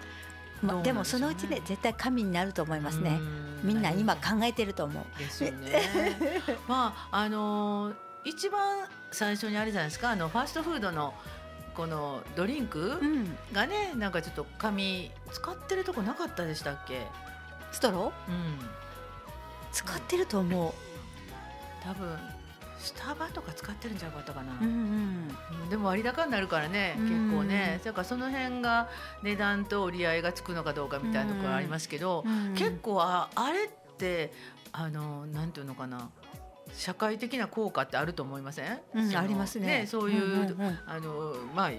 [0.64, 3.20] まどうなんでもそのうちね絶対紙になると思いますね。
[3.22, 3.60] うん。
[3.64, 5.20] みんな今考えてると思う。
[5.20, 5.82] ですよね。
[6.68, 10.10] まああのー一番最初にあれじゃないですか。
[10.10, 11.14] あのファーストフードの
[11.76, 13.00] このドリンク
[13.54, 17.08] がね、なんかちょっと紙使ってるとこなかったでしたっけ？
[17.72, 18.60] ストロー、うん、
[19.72, 20.74] 使ってると思う
[21.84, 22.18] 多分
[22.80, 25.32] スタバとか使ってるんじゃなかったかな、うん
[25.64, 28.90] うん、でも割高になるからね結構ね、だからその辺が
[29.24, 32.48] 値段と折り合いがつくのかどうかみたいなところありますけど、うん。
[32.48, 34.32] うん、結構ああれって
[34.72, 36.10] あのなんていうのかな。
[36.74, 41.72] 社会的な効果ってあると思いません、うん、ありますね、ね、そういううんうんうん、あのまあ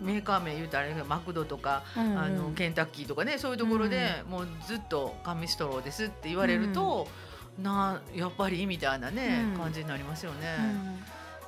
[0.00, 7.25] メーカー名言うたらマクドとか、うんうん、あのケンタッキーとかねそういうところで、もうずっと紙ストローですって言われると、うん、
[7.62, 10.56] なやっぱりみたいなね、うん、感じになりますよね。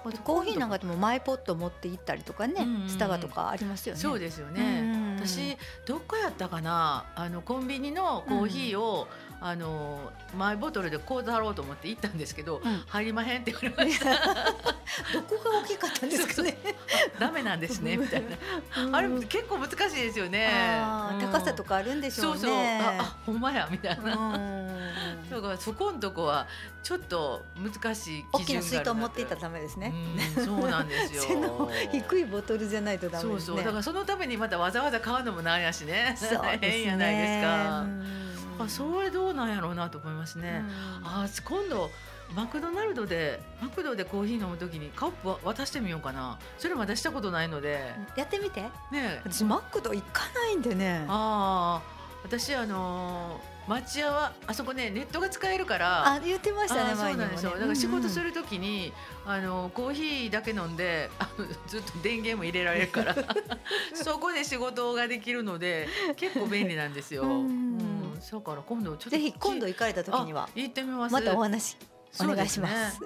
[0.04, 4.00] うん、コーヒーなんかでもマイポット持って行ったりとかね、うんうん、スタバとかありますよね。
[4.00, 4.80] そうですよね。
[4.80, 14.06] うんうん、私どこやったかなあのコンビニのコーヒーを、うんあのマイボトルでこうだろうと思って行ったんですけど、うん、入りまへんって言われました。
[15.12, 16.58] どこが大きかったんですかね。
[17.18, 18.22] ダメなんですねみたい
[18.76, 20.50] な、うん、あれ結構難しいですよね、
[21.20, 22.40] 高さとかあるんでしょうね。
[22.40, 22.58] そうそう。
[22.58, 24.38] あほんまやみたいな、
[25.30, 26.46] だからそこのとこは
[26.82, 29.94] ちょっと難しい大きな水筒持っていったらダメですね、
[30.44, 31.70] そうなんですよ。
[31.92, 33.64] 低いボトルじゃないとダメです、ね、そうそう。
[33.64, 36.16] だからそのためにまたわざわざ買うのもなんやしね。
[36.18, 37.86] そう 変やないですか、
[38.58, 40.64] あそれどうなんやろうなと思いますね。
[41.00, 41.90] うん、あ今度
[42.34, 46.38] マクドナルドでマクドでコーヒー飲むときにカップ渡してみようかな。
[46.58, 47.94] それまだしたことないので。
[48.16, 48.62] やってみて。
[48.92, 51.04] ね私マクド行かないんでね。
[51.08, 56.14] ああ私あのー町屋はあそこねネットが使えるから。
[56.14, 58.94] あ言ってましたねそうなんですよ、だから仕事するときに、
[59.26, 61.28] うんうん、あのコーヒーだけ飲んであ
[61.66, 63.14] ずっと電源も入れられるから。
[63.92, 67.24] そこで仕事ができるので結構便利なんですよ。
[67.24, 70.48] うん、うん、だから今度ちょっとぜひ今度行かれた時には。
[70.54, 71.12] 行ってみます。
[71.12, 71.76] またお話
[72.20, 73.00] お願いします。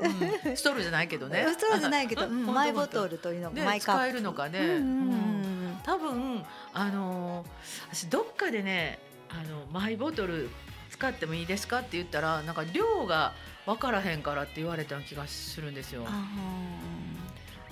[0.55, 1.47] ストローじゃないけどね。
[1.51, 4.01] ストローじゃないけど、マイボトルというのがマイカップ。
[4.01, 4.59] 使えるのかね。
[4.59, 5.53] うん
[5.85, 7.45] 多分あの
[7.91, 8.99] 私どっかでね
[9.29, 10.49] あのマイボトル
[10.91, 13.33] 使ってもいいですかって言ったらなんか量が
[13.67, 16.07] 分からへんからって言われた気がするんですよ。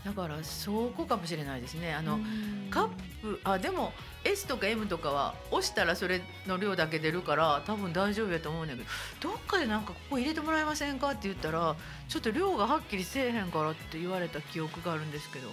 [0.04, 1.94] だからそこかもしれないですね。
[1.94, 2.18] あの
[2.70, 2.88] カッ
[3.20, 3.92] プあでも
[4.24, 8.88] S とか M とかは押したらそれの量だけ出るから多分大丈夫やと思うんだけど
[9.20, 11.76] どっかでなんかここ入れてもらえませんかって言ったら
[12.08, 15.48] ちょっと量がはっきりせえへんからって言われた記憶があるんですけど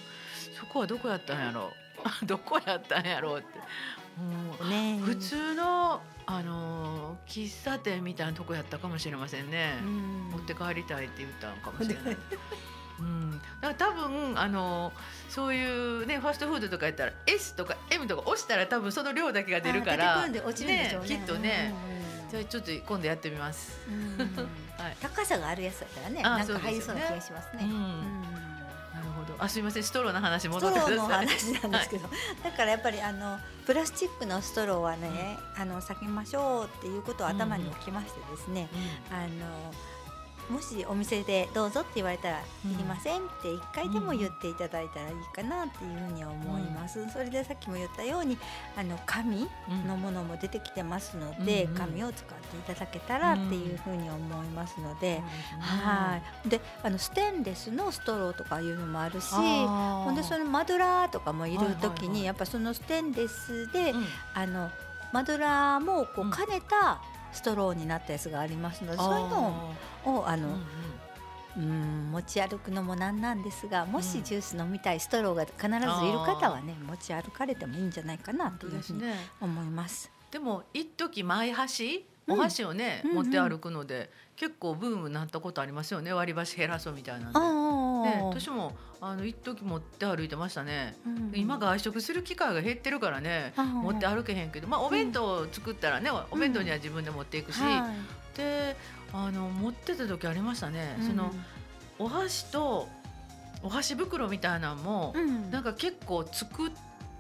[0.58, 1.72] そこはどこやったんやろ
[2.24, 2.26] う？
[2.26, 3.60] どこやったんやろうって。
[4.18, 12.18] もうね、普通のあの喫茶店みたいなとこやったかもしれませんね、ん、持って帰りたいって言ったのかもしれない。
[13.00, 14.92] うん、だから多分あの
[15.30, 20.42] そういうねファストフードとかやったら S とか M とか押したら多分その量だけが出るからね、
[21.06, 21.74] きっとね、
[22.32, 23.78] じゃあちょっと今度やってみます。
[24.78, 27.68] はい、高さがあるやつだったらねなんか入りそうな気がしますね。
[29.40, 29.84] あすみません。
[29.84, 31.28] ストローの話戻ってください。
[31.28, 38.68] ストローの話なんですけど、はい、だからやっぱりあのプラスチックのストローはね、うん、あの避けましょうっていうことを頭に置きましてですね、
[39.12, 39.74] うん、あの
[40.50, 47.10] もしお店でどうぞって言われたら「いりません」って一回でも言っていただいたらいいかなっていうふうに思います。
[47.12, 48.38] それでさっきも言ったように
[48.78, 49.50] あの紙
[49.86, 55.22] のものも出てきてますので、紙を使っていただけたらっていうふうに思いますので、
[55.60, 56.50] はい。
[56.50, 63.94] であのステンレスのストローとかいうのもあるしほんでそのマドラーとかもいる時にやっぱそのステンレスで、
[64.34, 64.72] あの
[65.12, 67.02] マドラーもこう兼ねた、
[67.32, 69.76] ストローになったやつがありますのでそういうの
[70.06, 70.48] をあの、
[71.58, 79.04] うん、うん、持ち歩くのもなんなんですがもしジュース飲みたいストローが必ずいる方はね持ち歩かれてもいいんじゃないかなというふうに
[79.42, 80.12] 思います。
[80.32, 86.12] でも一時前箸お箸をね、うん、持って歩くので、結構ブームになったことありますよね。
[86.12, 87.40] 割り箸減らそうみたいなんで。
[87.40, 97.60] ね、私もあの一時持って歩いてましたね、うん、今外食する機会が減ってるからね、持って歩けへんけど、まあ、お弁当作ったらね、お弁当には自分で持っていくし、
[98.36, 98.76] で
[99.14, 100.98] あの持ってた時ありましたね。
[101.08, 101.32] その
[102.00, 102.88] お箸と
[103.64, 105.16] お箸袋みたいなのも、
[105.52, 106.72] なんか結構作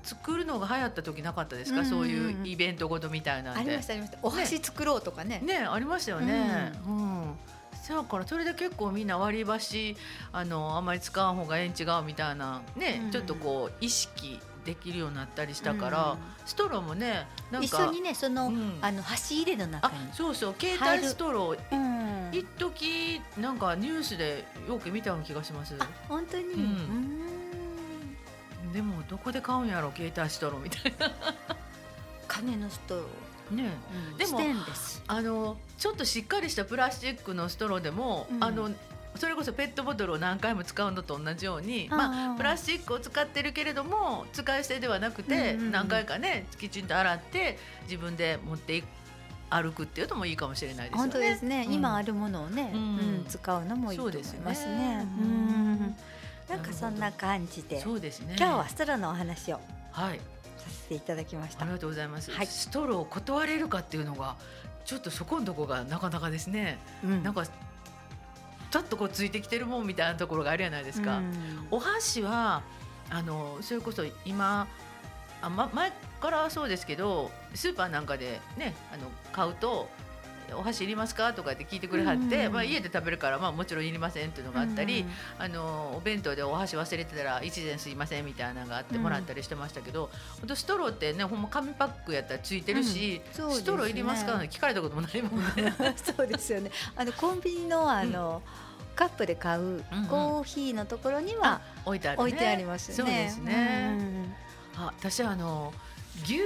[0.03, 3.59] 作るのが流行った時なかったですか、うんうん、そういうイベントごとみたいなんで。
[3.59, 4.19] ありましたありました。
[4.21, 7.33] お箸作ろうとかねねありましたよね、うん、うん、
[7.87, 9.95] だからそれで結構みんな割り箸
[10.31, 19.93] あのあんまり使わん方がええん違うみたいなね、うん、ちょっとこう意識できるようになったりしたから、うん、ストローもねなんか一緒にねその、うん、あの箸入れの中に。
[20.11, 21.75] そうそう携帯ストロー、う
[22.35, 25.73] ん、一時なんかニュースでよく見たような気がします。
[26.09, 27.13] 本当に、うん。
[28.73, 31.09] でもどこで買うんやろ携帯ストローみたいな。
[32.27, 33.27] 金のストロー。
[33.55, 33.69] ね、
[34.11, 34.41] うん、でも
[35.07, 38.69] あのちょっとしっかりしたプラスチックのストローでも、うん、あの
[39.15, 48.85] それこそペットボトルを何回も使うのと同じようにまあプラスチックを使ってるけれども使い捨てではなくて何回かねきちんと洗って自分で持っていく
[49.49, 50.99] 歩くっていうのもいいかもしれないですね。
[50.99, 51.65] 本当ですね。
[51.67, 55.07] うん、今あるものをね、うん、使うのもいいと思いますね。
[55.19, 55.95] うん、
[56.49, 58.35] なんかそんな感じで、そうですね。
[58.37, 59.61] 今日はストローのお話を
[59.91, 60.19] はい
[60.57, 61.63] させていただきました。
[61.63, 62.31] ありがとうございます。
[62.31, 64.35] はい、ストローを断れるかっていうのが
[64.87, 66.79] ちょっとそこのとこがなかなかですね。
[67.03, 71.21] なんかちょっとこうついてきてるもんみたいなところがあるじゃないですか。
[71.69, 72.63] お箸は
[73.09, 74.65] あのそれこそ今
[75.41, 79.89] あ、ま、前からそうですけどスーパーなんかでねあの買うと
[80.55, 81.33] お箸いりますか？
[81.33, 90.09] とかって聞いてくれはって、うんまあ、家で食べるから、まあ、もちろんいりませんっていうのがあったり、うん、あのお弁当でお箸忘れてたら一膳すいませんみたいなのがあってもらったりしてましたけど、
[90.47, 95.73] うん、ストローってねほんま紙パックやったらついてるし、ストローいりますか聞かれたこともないもんね。
[95.97, 96.71] そうですよね。
[96.95, 98.41] あのコンビニのあの、
[98.95, 102.95] カップで買うコーヒーのところには置いてありますね。
[102.95, 104.35] そうですね。
[104.75, 105.73] あ私あの
[106.23, 106.41] 牛乳、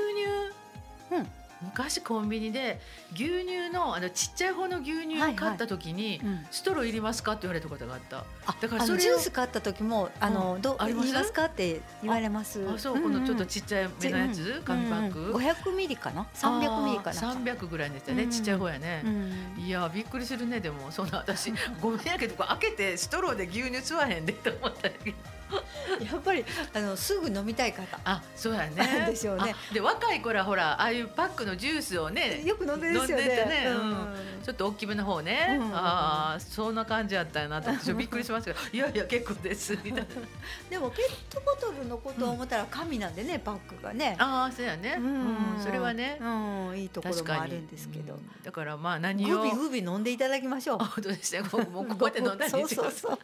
[1.11, 1.27] うん、
[1.61, 2.79] 昔コンビニで
[3.13, 8.25] 牛乳のあのちっちゃい方の牛乳を買った時に、はいはい、ストローいりますかって言われたことがあった。
[8.59, 11.31] だからそれジュース買った時もあの、うん、どういります？
[11.31, 12.67] かって言われます。
[12.67, 15.33] あそう、このちょっとちっちゃい目のやつ、紙パック。
[15.33, 17.13] 五百ミリかな、三百ミリかな？
[17.13, 19.03] 三百ぐらいですよね、ちっちゃい方やね。
[19.57, 25.17] いやびっくりするねでもそんな私ごめんやけど開けてストローで牛乳吸わへんでと思ったけど。
[26.11, 27.99] やっぱりあのすぐ飲みたい方。
[28.03, 29.07] あそうやね。
[29.07, 29.55] でしょうね。
[29.73, 33.25] で若い頃はほらああいうパックのジュースをねよく飲んでるんですよね。
[33.25, 34.07] ね、うん、
[34.43, 39.77] ちょっと大きめの方ね、うん、ああそんな感じやったよなって私びっくりしますけど いやいや結構です。
[39.83, 40.05] みたいな。
[40.69, 44.15] でもペットボトルのことを思ったら紙なんでね、パックがね。
[44.19, 46.25] ああそうやね、うん、それはね、う
[46.71, 49.41] ん、いいところもあるんですけど、だからまあ何を。
[49.41, 50.77] グビグビ飲んでいただきましょう。
[50.79, 51.41] 本当ですね。
[51.41, 53.19] もうここで飲んだり そうそうそう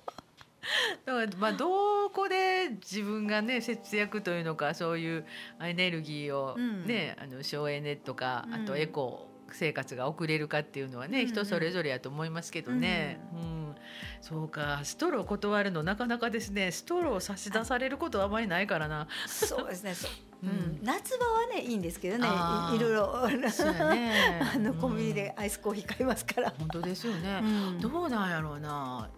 [1.06, 5.26] だからまあどこで自分がね節約というのかそういう
[5.62, 13.76] エネルギーをね、うん、あの省エネとかあとエコ生活が送れるかっていうのはね、うん、人それぞれやと思いますけどね、うん、うん、
[14.22, 14.82] そうか。
[14.84, 16.72] ストロー断るのなかなかですね。
[16.72, 19.08] ストロー差し出されることはあまりないからな。
[19.26, 19.94] そうですね。
[20.44, 23.50] うん、夏場はねいいんですけどねいろいろ、ね、
[24.54, 27.42] あのコンビニでアイスコーヒー買いますから、本当ですよね、
[27.82, 29.10] どうなんやろうな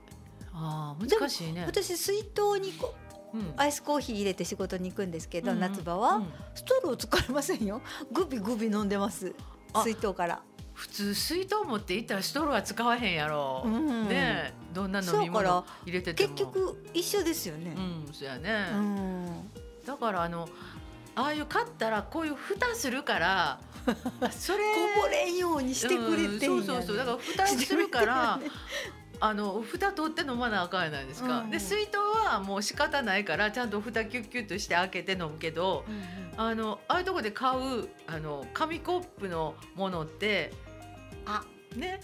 [0.62, 1.64] あ難しいね。
[1.66, 2.93] 私水筒にこ
[3.34, 7.82] う、うん、アイスコーヒー入れて仕事に行くんですけど、うん、夏場は、うん、ストロー使いませんよ。
[8.12, 9.34] グビグビ飲んでます。
[9.84, 10.41] 水筒から。
[10.74, 17.76] 普通水筒持っていったらストローは使わへんやろ、うん、ねどんな飲み物入れて結局一緒ですよね。
[17.76, 18.66] うんそうやね、
[19.86, 20.47] だからあの
[21.16, 23.60] ああいう買ったらこういう蓋するから
[24.32, 24.60] それ
[24.95, 26.97] こぼれんようにしてくれて、ね、そうそうそう。
[26.97, 28.39] だから蓋するから、
[29.20, 36.01] あの蓋取って飲まなあかんやないですか、うん、で水筒はもう仕方ないからちゃんと蓋キュッキュッとして開けて飲むけど、うんうん、
[36.38, 40.53] あのああいうとこで買うあの紙コップのものって
[41.26, 41.43] あ。
[41.76, 41.99] ね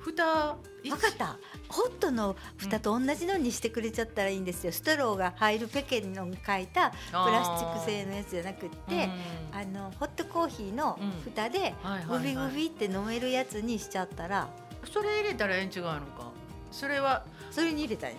[0.00, 1.38] 蓋分かった。
[1.68, 9.08] ホットの蓋と同じのにしてくれちゃったらいいんですよ、うん、ストローが入るペケの書いたプラスチック製のやつじゃなくって、
[9.52, 11.74] あのホットコーヒーの蓋で
[12.08, 14.48] グビグビって飲めるやつにしちゃったら、
[14.92, 16.31] それ入れたらええん違うのか
[16.72, 18.18] それはそれに入れたいね、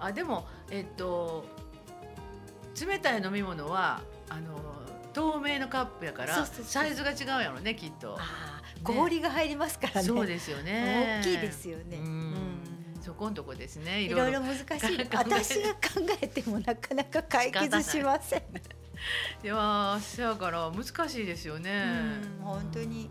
[0.00, 1.44] うん、あでもえっと
[2.86, 4.58] 冷たい飲み物はあの
[5.12, 8.22] 透明のカップやからサイズが違うやろねきっと、ね、
[8.82, 10.06] 氷が入りますからね。
[10.06, 11.20] そうですよね。
[11.22, 12.42] 大きいですよね、うん、
[13.02, 14.40] そこのとこですねいろいろ。
[14.40, 14.64] 難しい。
[15.12, 15.78] 私が考
[16.20, 18.42] えてもなかなか解決しません。
[19.42, 23.10] いやそやから難しいですよね、本当に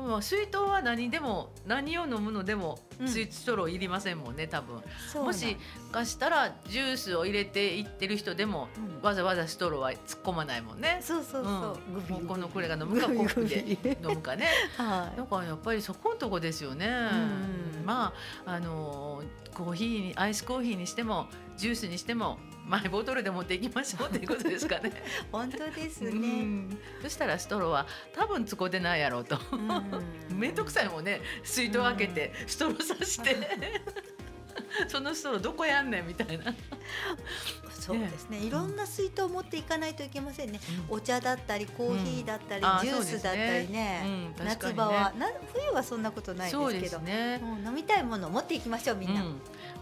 [0.00, 4.82] も水筒は何でも何を飲むのでもスイーツストローいりませんもんね多分、
[5.22, 5.56] もし
[5.92, 10.98] かしたらジュースを入れていってる人でも、うん、わざわざストローは突っ込まないもんね。
[11.00, 11.76] そうそうそ
[12.10, 13.78] う、うん、このこれが飲むかコップで。
[14.02, 18.12] 飲むかね、 はい、だからやっぱりそこのとこですよね、うん、ま
[18.46, 19.22] ああの
[19.54, 24.90] コーヒーにアイスコーヒーにしてもジュースにしてもマイボトルで持っていきましょうということですかね。
[25.30, 26.76] 本当ですね。
[27.02, 29.38] そしたらストローは多分使ってないやろうと。
[30.30, 31.20] 面倒くさいもんね。
[31.42, 33.36] 水筒開けてストローさして。
[34.88, 36.54] そのストローどこやんねんみたいな。
[37.84, 38.38] そうですね。
[38.38, 40.60] いろんな水筒を持っていかないといけませんね。
[40.88, 44.32] お茶だったりコーヒーだったり、ジュースだったりね。
[44.42, 49.22] 夏場は、な冬はそんなことないですけど、ね、飲みたいものを持っていきましょうみんな。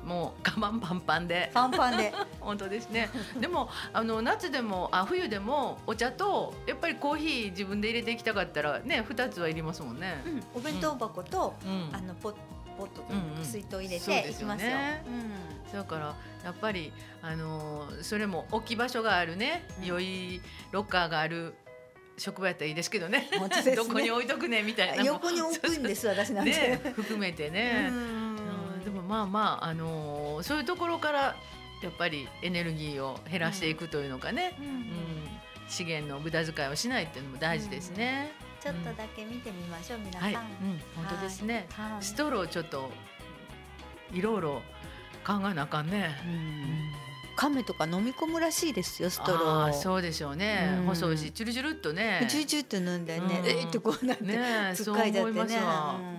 [0.05, 1.51] もう我慢パンパンで。
[1.55, 2.13] パンパンで。
[2.41, 3.09] 本当ですね。
[3.39, 12.35] でもあの夏でもあ冬でもお茶とやっぱりコーヒー自分で入れていきたかったらね2つはいりますもんね、うん、お弁当箱と、うん、あのポ
[12.73, 14.71] ポットというか水筒入れていきますよ。
[15.73, 16.15] だから
[16.45, 16.93] やっぱり
[17.23, 21.55] あのそれも置き場所があるね、良いロッカーがある
[22.19, 23.29] 職場やったらいいですけどね。
[23.65, 25.03] ねどこに置いとくねみたいな。
[25.03, 26.51] 横に置くんです私なんて。
[26.53, 27.89] ね、含めてね。
[27.91, 31.37] うん、でもまあまああのそういうところから
[31.83, 34.55] やっぱりエネルギーを減らしていくというのかね。
[34.59, 34.95] うん、うん、
[35.69, 38.33] 資源の無駄遣いをしないっていうのも大事ですね。
[38.63, 40.23] ちょっとだけ見てみましょう、皆さん。
[40.23, 41.67] はい、うん、本当ですね。
[42.01, 42.93] ストローちょっと
[44.13, 44.63] いろいろ
[45.27, 46.15] 考えなあかんね。
[46.25, 47.02] うん
[47.37, 52.27] 亀とか飲み込むらしいですよストローそうでしょうね、うん、細いしチュルチュルっとね。
[52.29, 55.41] チュルチュルっと飲んでね、うん、えってこうなって、ね、つっかいちゃってね、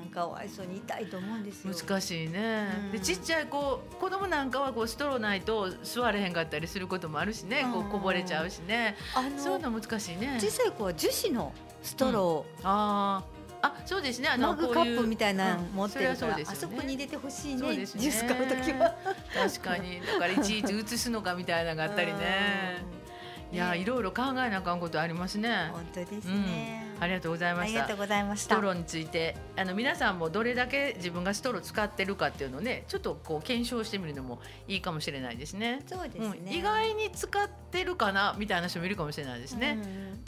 [0.05, 1.74] うん、かわいそうに痛いと思うんですよ。
[1.74, 8.95] 難しいね、うん、でちっちゃい子子供なんかはこうストローないと座れへんかったりすることもあるしね、こうこぼれちゃうしね。
[9.16, 10.38] あのそういうの難しいね。
[10.39, 13.32] 小さい子は樹脂のストロー、ああ
[13.64, 14.28] あそうですね。
[14.28, 18.93] あのマグカップみたいな持ってるから、うんそね、あそこに入れてほしいねねジュース買う時は
[19.34, 20.01] 確かに。
[20.01, 22.84] だからいちいち移すのかみたいなのがあったりね。
[23.53, 25.70] いや、いろいろ考えなあかんことありますね。
[25.72, 27.83] 本当ですね、うん、ありがとうございました。
[27.83, 28.55] ありがとうございました。
[28.55, 35.81] ストローについてあの皆さんもどれだけ自分がストロー使ってるかっていうのをねちょっとこう検証してみるのもいいかもしれないですね。
[35.87, 39.77] そうですね、うん、意外に使ってるかなみたいな人もいるかもしれないですね、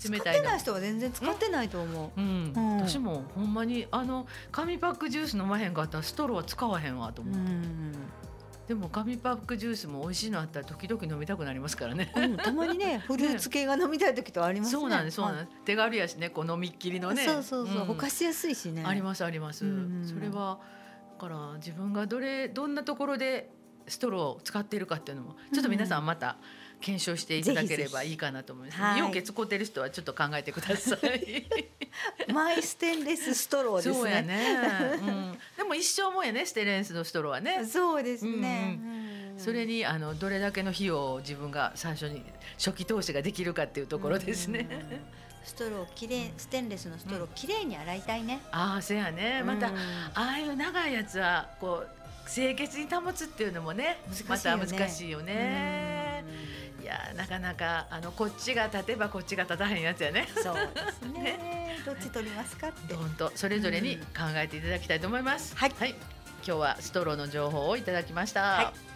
[0.10, 7.94] 冷たいない人は全然使ってないと思う、うん、うん、私もほんまにあの紙パックジュース飲まへんかったらストローは使わへんわと思う、うん
[8.68, 12.12] でも紙パックジュースも美味しいのあったら時々飲みたくなりますからね。
[12.16, 14.80] うん、たまにね フルーツ系が飲みたい時とありますね。
[14.82, 15.58] そうなんですそうなんです。
[15.66, 17.26] 手軽やしねこう飲みっきりのね。
[17.26, 18.84] そうそうそう、うん、ほかしやすいしね。
[18.84, 19.66] ありますあります。
[20.08, 20.60] それは
[21.14, 23.52] だから自分がどれどんなところで
[23.88, 26.38] ストローを使っているかっていうのもちょっと皆さんまた、
[26.82, 28.82] 検証していただければいいかなと思います。
[28.82, 31.46] はい、容器使ってる人はちょっと考えてください。
[32.32, 34.22] マイステンレスストローですね。
[34.22, 37.66] ねうん、でも一生もやねステンレスのストローはね。
[37.66, 38.78] そうですね。
[38.82, 39.06] うんうん
[39.38, 42.24] それにあのどれだけの費用を自分が最初に
[42.58, 44.68] 初期投資ができるかっていうところですね。
[45.44, 48.40] ストローきれいステンレスのストローきれいに洗いたいね。
[48.52, 49.44] ああせやね。
[49.46, 49.72] また、あ
[50.16, 56.24] あいう長いやつはこう清潔に保つっていうのもね、また難しいよね。
[56.86, 60.28] いやなかなかあのこっちが立てばこっちが立たへんやつやね。
[60.36, 61.20] そうですね。
[61.42, 62.94] ねどっち取りますかって。
[62.94, 65.58] 本当それぞれに考えていただきたいと思います。
[65.58, 65.98] はい、はい、今
[66.44, 68.42] 日はストローの情報をいただきました。
[68.42, 68.96] はい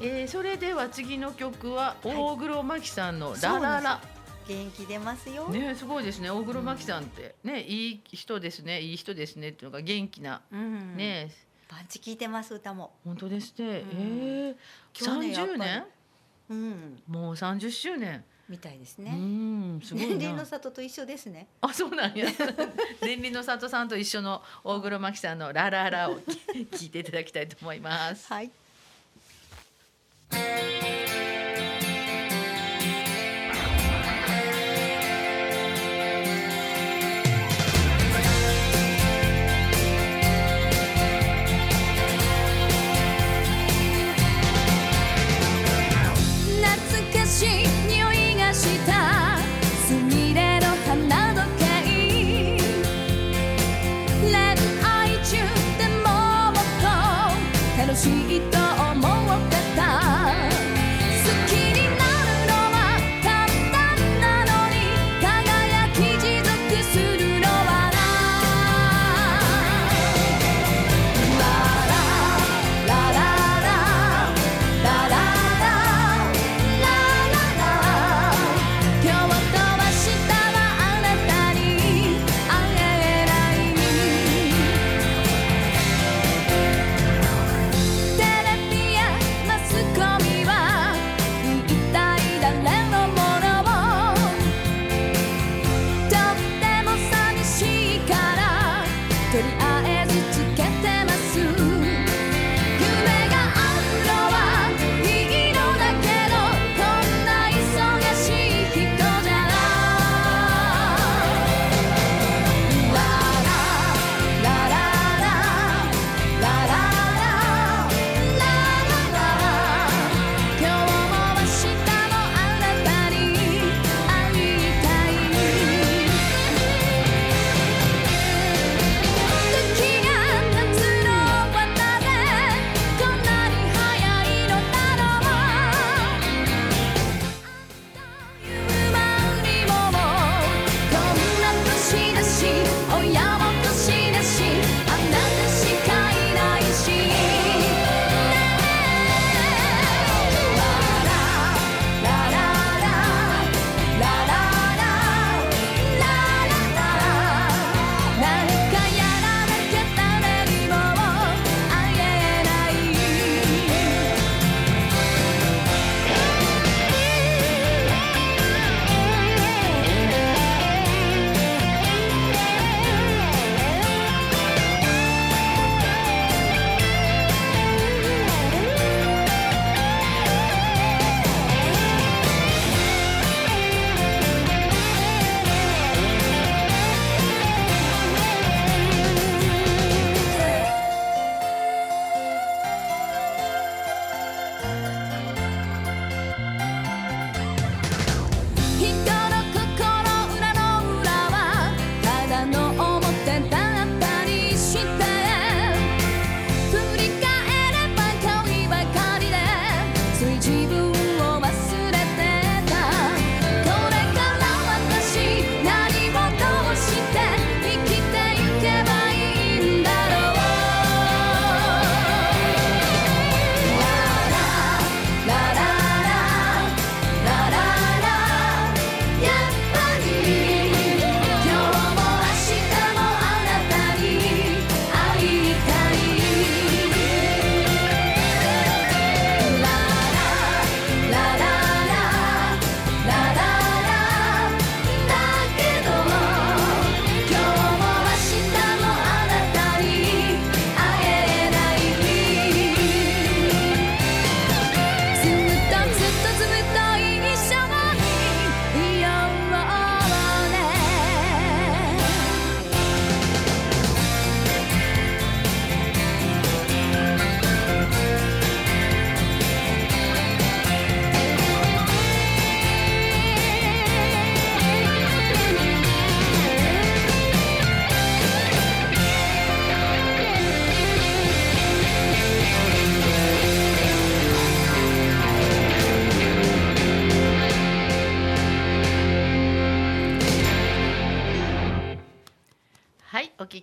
[0.00, 4.00] えー、それでは次の曲は大黒摩季さんのラララ。
[4.48, 5.48] 元気出ますよ。
[5.48, 6.30] ね、すごいですね。
[6.30, 8.80] 大黒摩季さんって、ね、いい人ですね。
[8.80, 9.50] いい人ですね。
[9.50, 10.40] っていうのが元気な。
[10.50, 11.30] うん、ね。
[11.68, 12.94] パンチ聞いてます歌も。
[13.04, 13.66] 本当ですね。
[13.66, 15.84] うん、ええー、三十年？
[16.50, 17.02] うん。
[17.06, 18.24] もう三十周年。
[18.48, 19.10] みたいですね。
[19.14, 21.48] うん、すごい年輪の里と一緒ですね。
[21.60, 22.26] あ、そうなんや。
[23.02, 28.26] 年輪の里さんと一緒の大黒摩季さんのラララを聞いていただきたいと思います。
[28.32, 28.50] はい。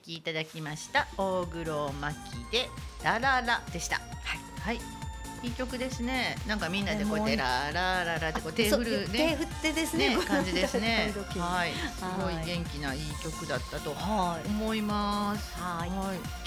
[0.06, 2.18] きいただきました大黒摩季
[2.52, 2.70] で
[3.04, 5.06] ラララでしたはい、はい
[5.44, 6.36] いい曲ですね。
[6.48, 9.10] なんかみんなでこうやってララララってこう手振るね。
[9.12, 10.16] 手振ってですね。
[10.16, 11.14] ね感じですね。
[11.38, 11.72] はい。
[11.72, 15.62] すごい元気ないい曲だったと思います。
[15.62, 15.90] はい。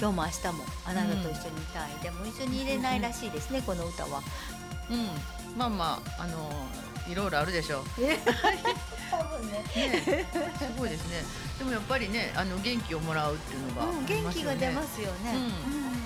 [0.00, 1.90] 今日も明日もあなたと一緒にいたい。
[2.02, 3.62] でも一緒に入れないらしいですね。
[3.64, 4.20] この歌は。
[4.90, 5.06] うん。
[5.56, 6.50] まあまああの
[7.08, 7.84] いろいろあるでしょう。
[9.10, 9.64] 多分ね。
[9.76, 10.26] ね。
[10.58, 11.24] すごいですね。
[11.58, 15.34] でもやっぱりねあの元気をもらうっていうのが、元気が出ますよね。
[15.34, 15.98] うん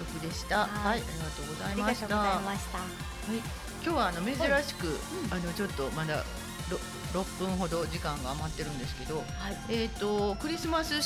[0.00, 0.66] 曲でした。
[0.66, 1.06] はい、ありが
[1.36, 2.16] とうございました。
[2.16, 3.36] はい、
[3.84, 4.98] 今日はあの珍しく、
[5.30, 6.24] あのちょっとまだ
[7.12, 9.26] 六分ほど時間が余ってるんですけど、はい、
[9.68, 10.96] えっ、とクリスマスウ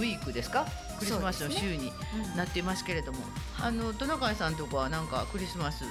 [0.00, 0.66] ィークですか？
[0.98, 1.92] クリスマスの週に
[2.36, 3.24] なっていますけれども、ね
[3.58, 5.90] うん、あのトナカイさんとこはなんかクリスマスえー、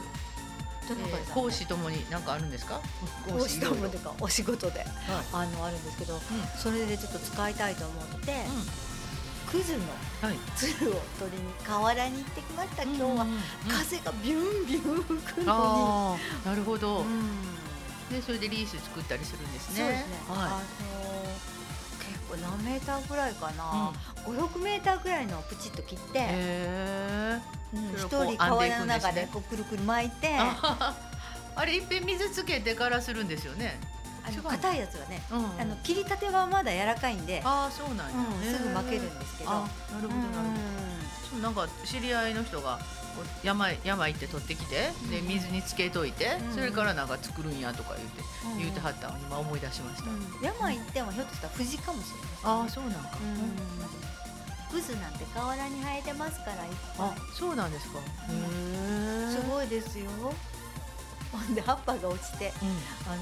[1.34, 2.82] 講師ともに何かあるんですか？
[3.28, 3.60] 講師？
[3.60, 4.90] ともとかお仕事で、はい、
[5.34, 6.22] あのあるんですけど、うん、
[6.58, 8.34] それでちょっと使いたいと思って、
[9.50, 9.80] クズの
[10.56, 13.26] 鶴を取りに河原に行ってきました、今日は
[13.68, 16.46] 風がビュンビュン吹くのに。
[16.46, 17.04] なるほど、
[18.10, 19.80] でそれでリース作ったりするんですね。
[19.80, 20.62] そうですね、はい、あの
[22.38, 23.92] 何メーターぐらいかな、
[24.26, 26.28] 五六メーターぐらいのプチッと切って
[27.96, 30.30] 一、人河原の中でこうくるくる巻いて
[31.56, 33.80] あれいっぺん水つけてからするんですよね。
[34.26, 39.52] あの硬いやつはね、うん、あの切りたてはまだ柔らかいんであそうなんや、うん、すぐ負けるんですけど。
[39.52, 40.50] なるほどなる
[41.30, 42.80] ほど、なんか知り合いの人が
[43.44, 48.24] 山山行って取ってきて、で水につけといて、それからなんか作るんやとか言って、
[48.58, 50.10] 言うてはったの今思い出しました、
[50.46, 53.18] 山行ってもひょっとしたら藤かもしれない、ああそうなんか、
[54.72, 56.56] クズなんて河原に生えてますから
[57.00, 58.00] あそうなんですか、
[59.42, 60.10] すごいですよ。
[61.32, 62.54] ほんで葉っぱが落ちて、
[63.08, 63.22] あの、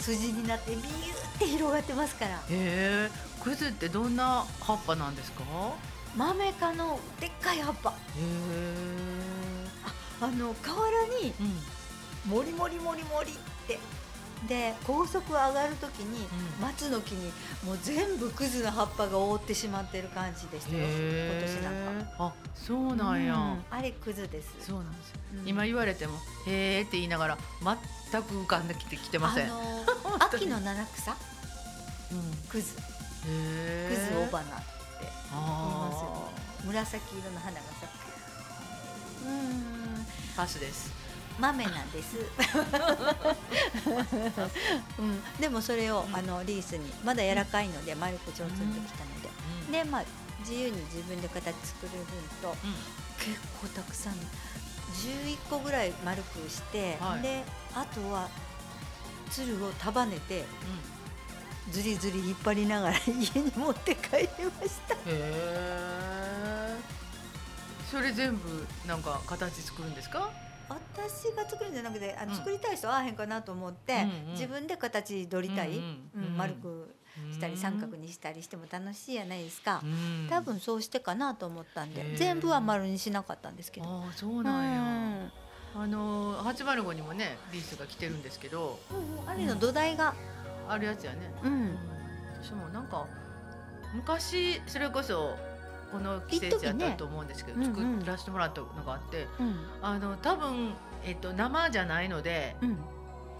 [0.00, 2.36] 筋になってビューって広がってますから。
[2.36, 3.10] へえ
[3.42, 5.44] クズってどんな葉っぱなんですか？
[6.18, 7.90] マメ科のでっかい葉っぱ。
[7.90, 7.94] あ
[10.20, 10.90] あの河原
[11.22, 11.32] に、
[12.26, 13.34] もりもりもりもりっ
[13.68, 13.78] て。
[14.48, 16.26] で高速上がるときに、
[16.60, 17.32] 松の木に
[17.64, 24.54] もう全部クズの葉っぱが覆ってしまってる感じでしたよ今年なんかあそうなんや、うん、あれクズです。
[24.60, 27.38] そうなんです、うん、今言われてもへえって言いながら
[28.12, 29.84] 全く浮かんできてきてません、あの
[30.18, 31.16] ー、秋の七草、
[32.12, 32.74] うん、クズ。
[32.74, 34.77] クズ雄花
[35.28, 36.66] いますよね。
[36.66, 38.08] 紫色の花が咲く。
[39.26, 40.06] うん。
[40.36, 40.98] パスです。
[41.38, 42.16] 豆なんです、
[44.98, 49.28] うん、でもそれをあのリースにまだ柔らかいので丸く上手にできたので、
[49.66, 50.04] うん、でまあ
[50.40, 52.06] 自由に自分で形作る分
[52.42, 52.54] と、うん、
[53.24, 58.28] 結構たくさん11個ぐらい丸くして、はい、であとは
[59.30, 60.44] つを束ねて、
[61.70, 64.94] ずりずり引っ張りながら家に持って帰りました。
[64.94, 66.76] へえ
[67.90, 70.30] それ全部なんか形作るんですか？
[70.68, 76.94] 私が作るんじゃなくてあの、作りたい人はあへんかなと思って、自分で形取りたい、うん丸く
[77.32, 79.82] したり三角にしたりしても楽しいやないですか、
[80.28, 83.86] 多分そうしてかなと思ったんで全部は丸にしなかったんですけど。
[83.88, 85.30] あそうなんや、
[85.74, 88.78] あの八0 5にもねリースが来てるんですけど、
[89.26, 90.14] あれの土台が、
[90.68, 91.78] あるやつやね、うん、
[92.42, 93.06] 私もなんか
[93.94, 95.36] 昔それこそ
[95.90, 99.46] この季節やったと思うんですけど、ね、作らせてもらったのがあって、うん。
[99.46, 102.76] うん、あの多分、えっと、生じゃないので、うん、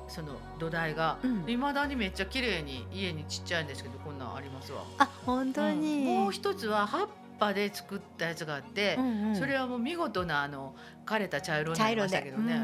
[0.08, 4.82] その土台がいま、だにめっちゃ綺麗に家にちっちゃいんですけどこんなんありますわ。
[4.98, 7.08] あ本当に、もう一つは葉っ
[7.38, 10.74] ぱで作ったやつがあって、うんうん、それはもう見事なあの
[11.04, 12.60] 枯れた茶色になりましたけどね、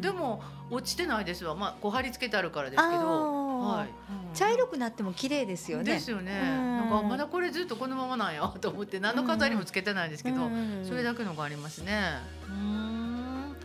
[0.00, 0.10] で。
[0.10, 3.88] でも落ちてないですわ、まあ、こう貼り付けてあるからですけど、はい、
[4.34, 5.84] 茶色くなっても綺麗ですよね。
[5.84, 6.40] ですよね。
[6.40, 10.50] なんかまだこれずっとこのままなんやと思って何の飾りもつけてないんですけど、
[10.84, 12.18] それだけのがありますね。
[12.48, 13.56] うん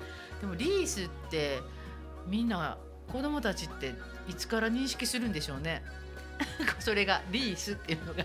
[0.41, 1.59] でもリースって
[2.27, 2.77] みんな
[3.11, 3.93] 子供たちって
[4.27, 5.83] いつから認識するんでしょうね。
[6.79, 8.23] それがリースっていうのが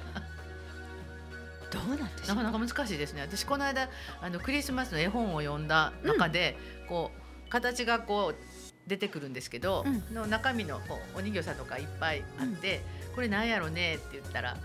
[1.71, 3.23] どうなんなかなか難しいですね。
[3.23, 3.89] 私この間
[4.21, 7.11] あのクリスマスの絵本を読んだ中で、うん、こ
[7.47, 8.54] う形がこう
[8.87, 14.57] 出てくるんですけど、うん、の中身のこうお人形さんとかいっぱいあって、うん、これなんやろねって言ったら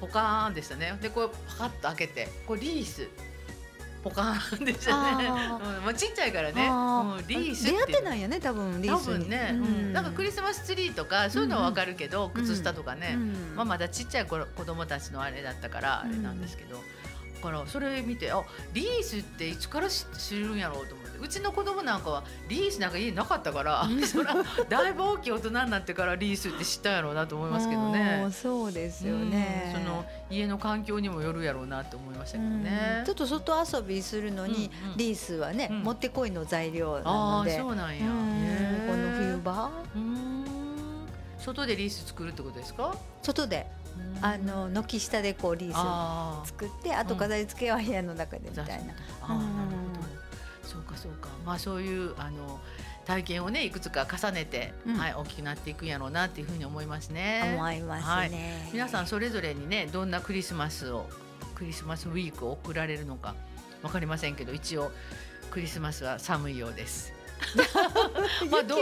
[0.00, 0.96] ポカーンでしたね。
[1.00, 3.08] でこうパカッと開けてこれリース。
[4.04, 13.18] ポカーンでしたね、うん、まあちっちゃいからね、うん、リース出会ってないよね多分リース多分ね、うん、なんかクリスマスツリーとかそういうのはわかるけど、靴下とかね、
[13.56, 16.80] まあまだちっちゃい子子供たちのあれだったからあれなんですけど、
[17.36, 20.04] からそれ見てあリースっていつから知
[20.38, 24.34] るんやろうと思ってうちの子供なんかはリースなんか家になかったから そら
[24.68, 28.26] だいぶ大きい大人になってからリースって知ったんやろうなと思いますけどね。
[28.32, 33.02] そうですよね、その家の環境にもよるやろうなと思いましたけどね。
[33.06, 37.56] ちょっと外遊びするのに、リースはね、もってこいの材料なので。
[37.58, 38.00] そうなんや。
[38.06, 38.06] こ
[38.96, 39.70] の冬場？
[41.38, 42.94] 外でリース作るってことですか？
[43.22, 43.66] 外で。
[44.22, 48.74] あの軒下でこうリース作ってあと飾り付けは部屋の中でみたいな。
[48.74, 50.06] あなるほど。
[50.62, 51.28] そうかそうか。
[51.44, 52.60] まあそういうあの
[53.04, 57.54] 体験をねいくつか重ねて、うん、はい大きくなっていくんやろうなっていうふうに思いますね。
[57.56, 61.06] 思いますね、はい、皆さんそれぞれにねどんなクリスマスを
[61.54, 63.34] クリスマスウィークを送られるのか
[63.82, 64.90] わかりませんけど一応
[65.50, 67.15] クリスマスは寒いようです。
[68.50, 68.76] まあ、ど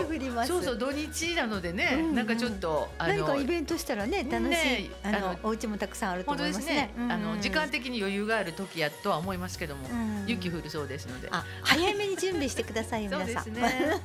[0.47, 6.65] そうそう土日なのでね、うんうん、なんかちょっとあの何かイベントしたらね楽しい、ね、あのお家もたくさんあると思いますね。
[6.95, 7.13] すね。
[7.13, 11.31] あの時間的に余裕がある時やとは思いますけども、うん、雪降るそうですので、
[11.63, 13.53] 早めに準備してください 皆さん。
[13.53, 14.01] ね、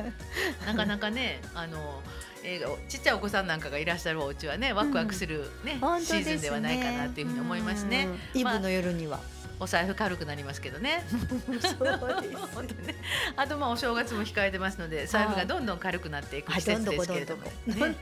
[0.66, 2.02] なかなかねあの。
[2.48, 8.08] えー、ちっちゃいお子さんなんかがいらっしゃるお家はねワクワクするね、うん、シーズンではないかなというふうに思いますね。
[8.34, 9.18] イブの夜には、
[9.58, 11.04] お財布軽くなりますけどね。
[11.08, 11.16] そ
[11.54, 12.94] うです本当ね。
[13.36, 17.50] あとまあお正月も控えてますので財布がどんどん軽くなっていく季節ですけれども、ね。
[17.80, 17.96] はい、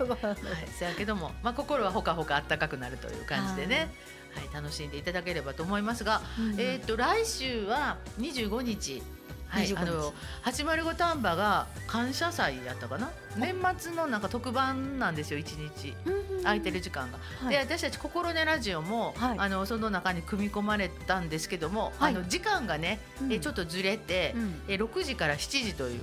[0.76, 3.92] せやけどもまあ心はほかほか暖かくなるという感じでね。
[4.34, 9.00] はい、楽しんでいただければと思いますが、うん、えっ、と来週は25日
[9.48, 13.10] はい、あの八丸五丹波が感謝祭やったかな？
[13.36, 15.94] 年末のなんか特番なんですよ一日。
[16.42, 17.18] 空いてる時間が。
[17.40, 26.00] はい、で私たち「心根ラジオも」はい、あのその中に組み込まれたんですけども、はい、あの時間がね、うん、えちょっとずれて、うん、え6時から7時という。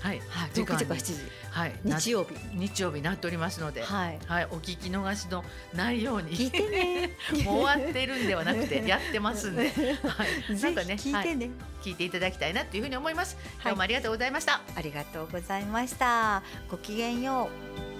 [0.00, 0.86] はい、はい、時間時
[1.50, 2.34] はい、日曜日。
[2.54, 5.44] 日曜日なっておりますので、はい、はい、お聞き逃しの
[5.74, 7.16] ないように聞いてね。
[7.44, 13.36] もう終わってるんではなくて やってますんで、はい、 なんかね聞いてね、はい、聞いていただきたいなというふうに思います。
[13.60, 14.60] 今日もありがとうございました。
[14.76, 16.42] ありがとうございました。
[16.70, 17.50] ごきげんよ
[17.94, 17.97] う。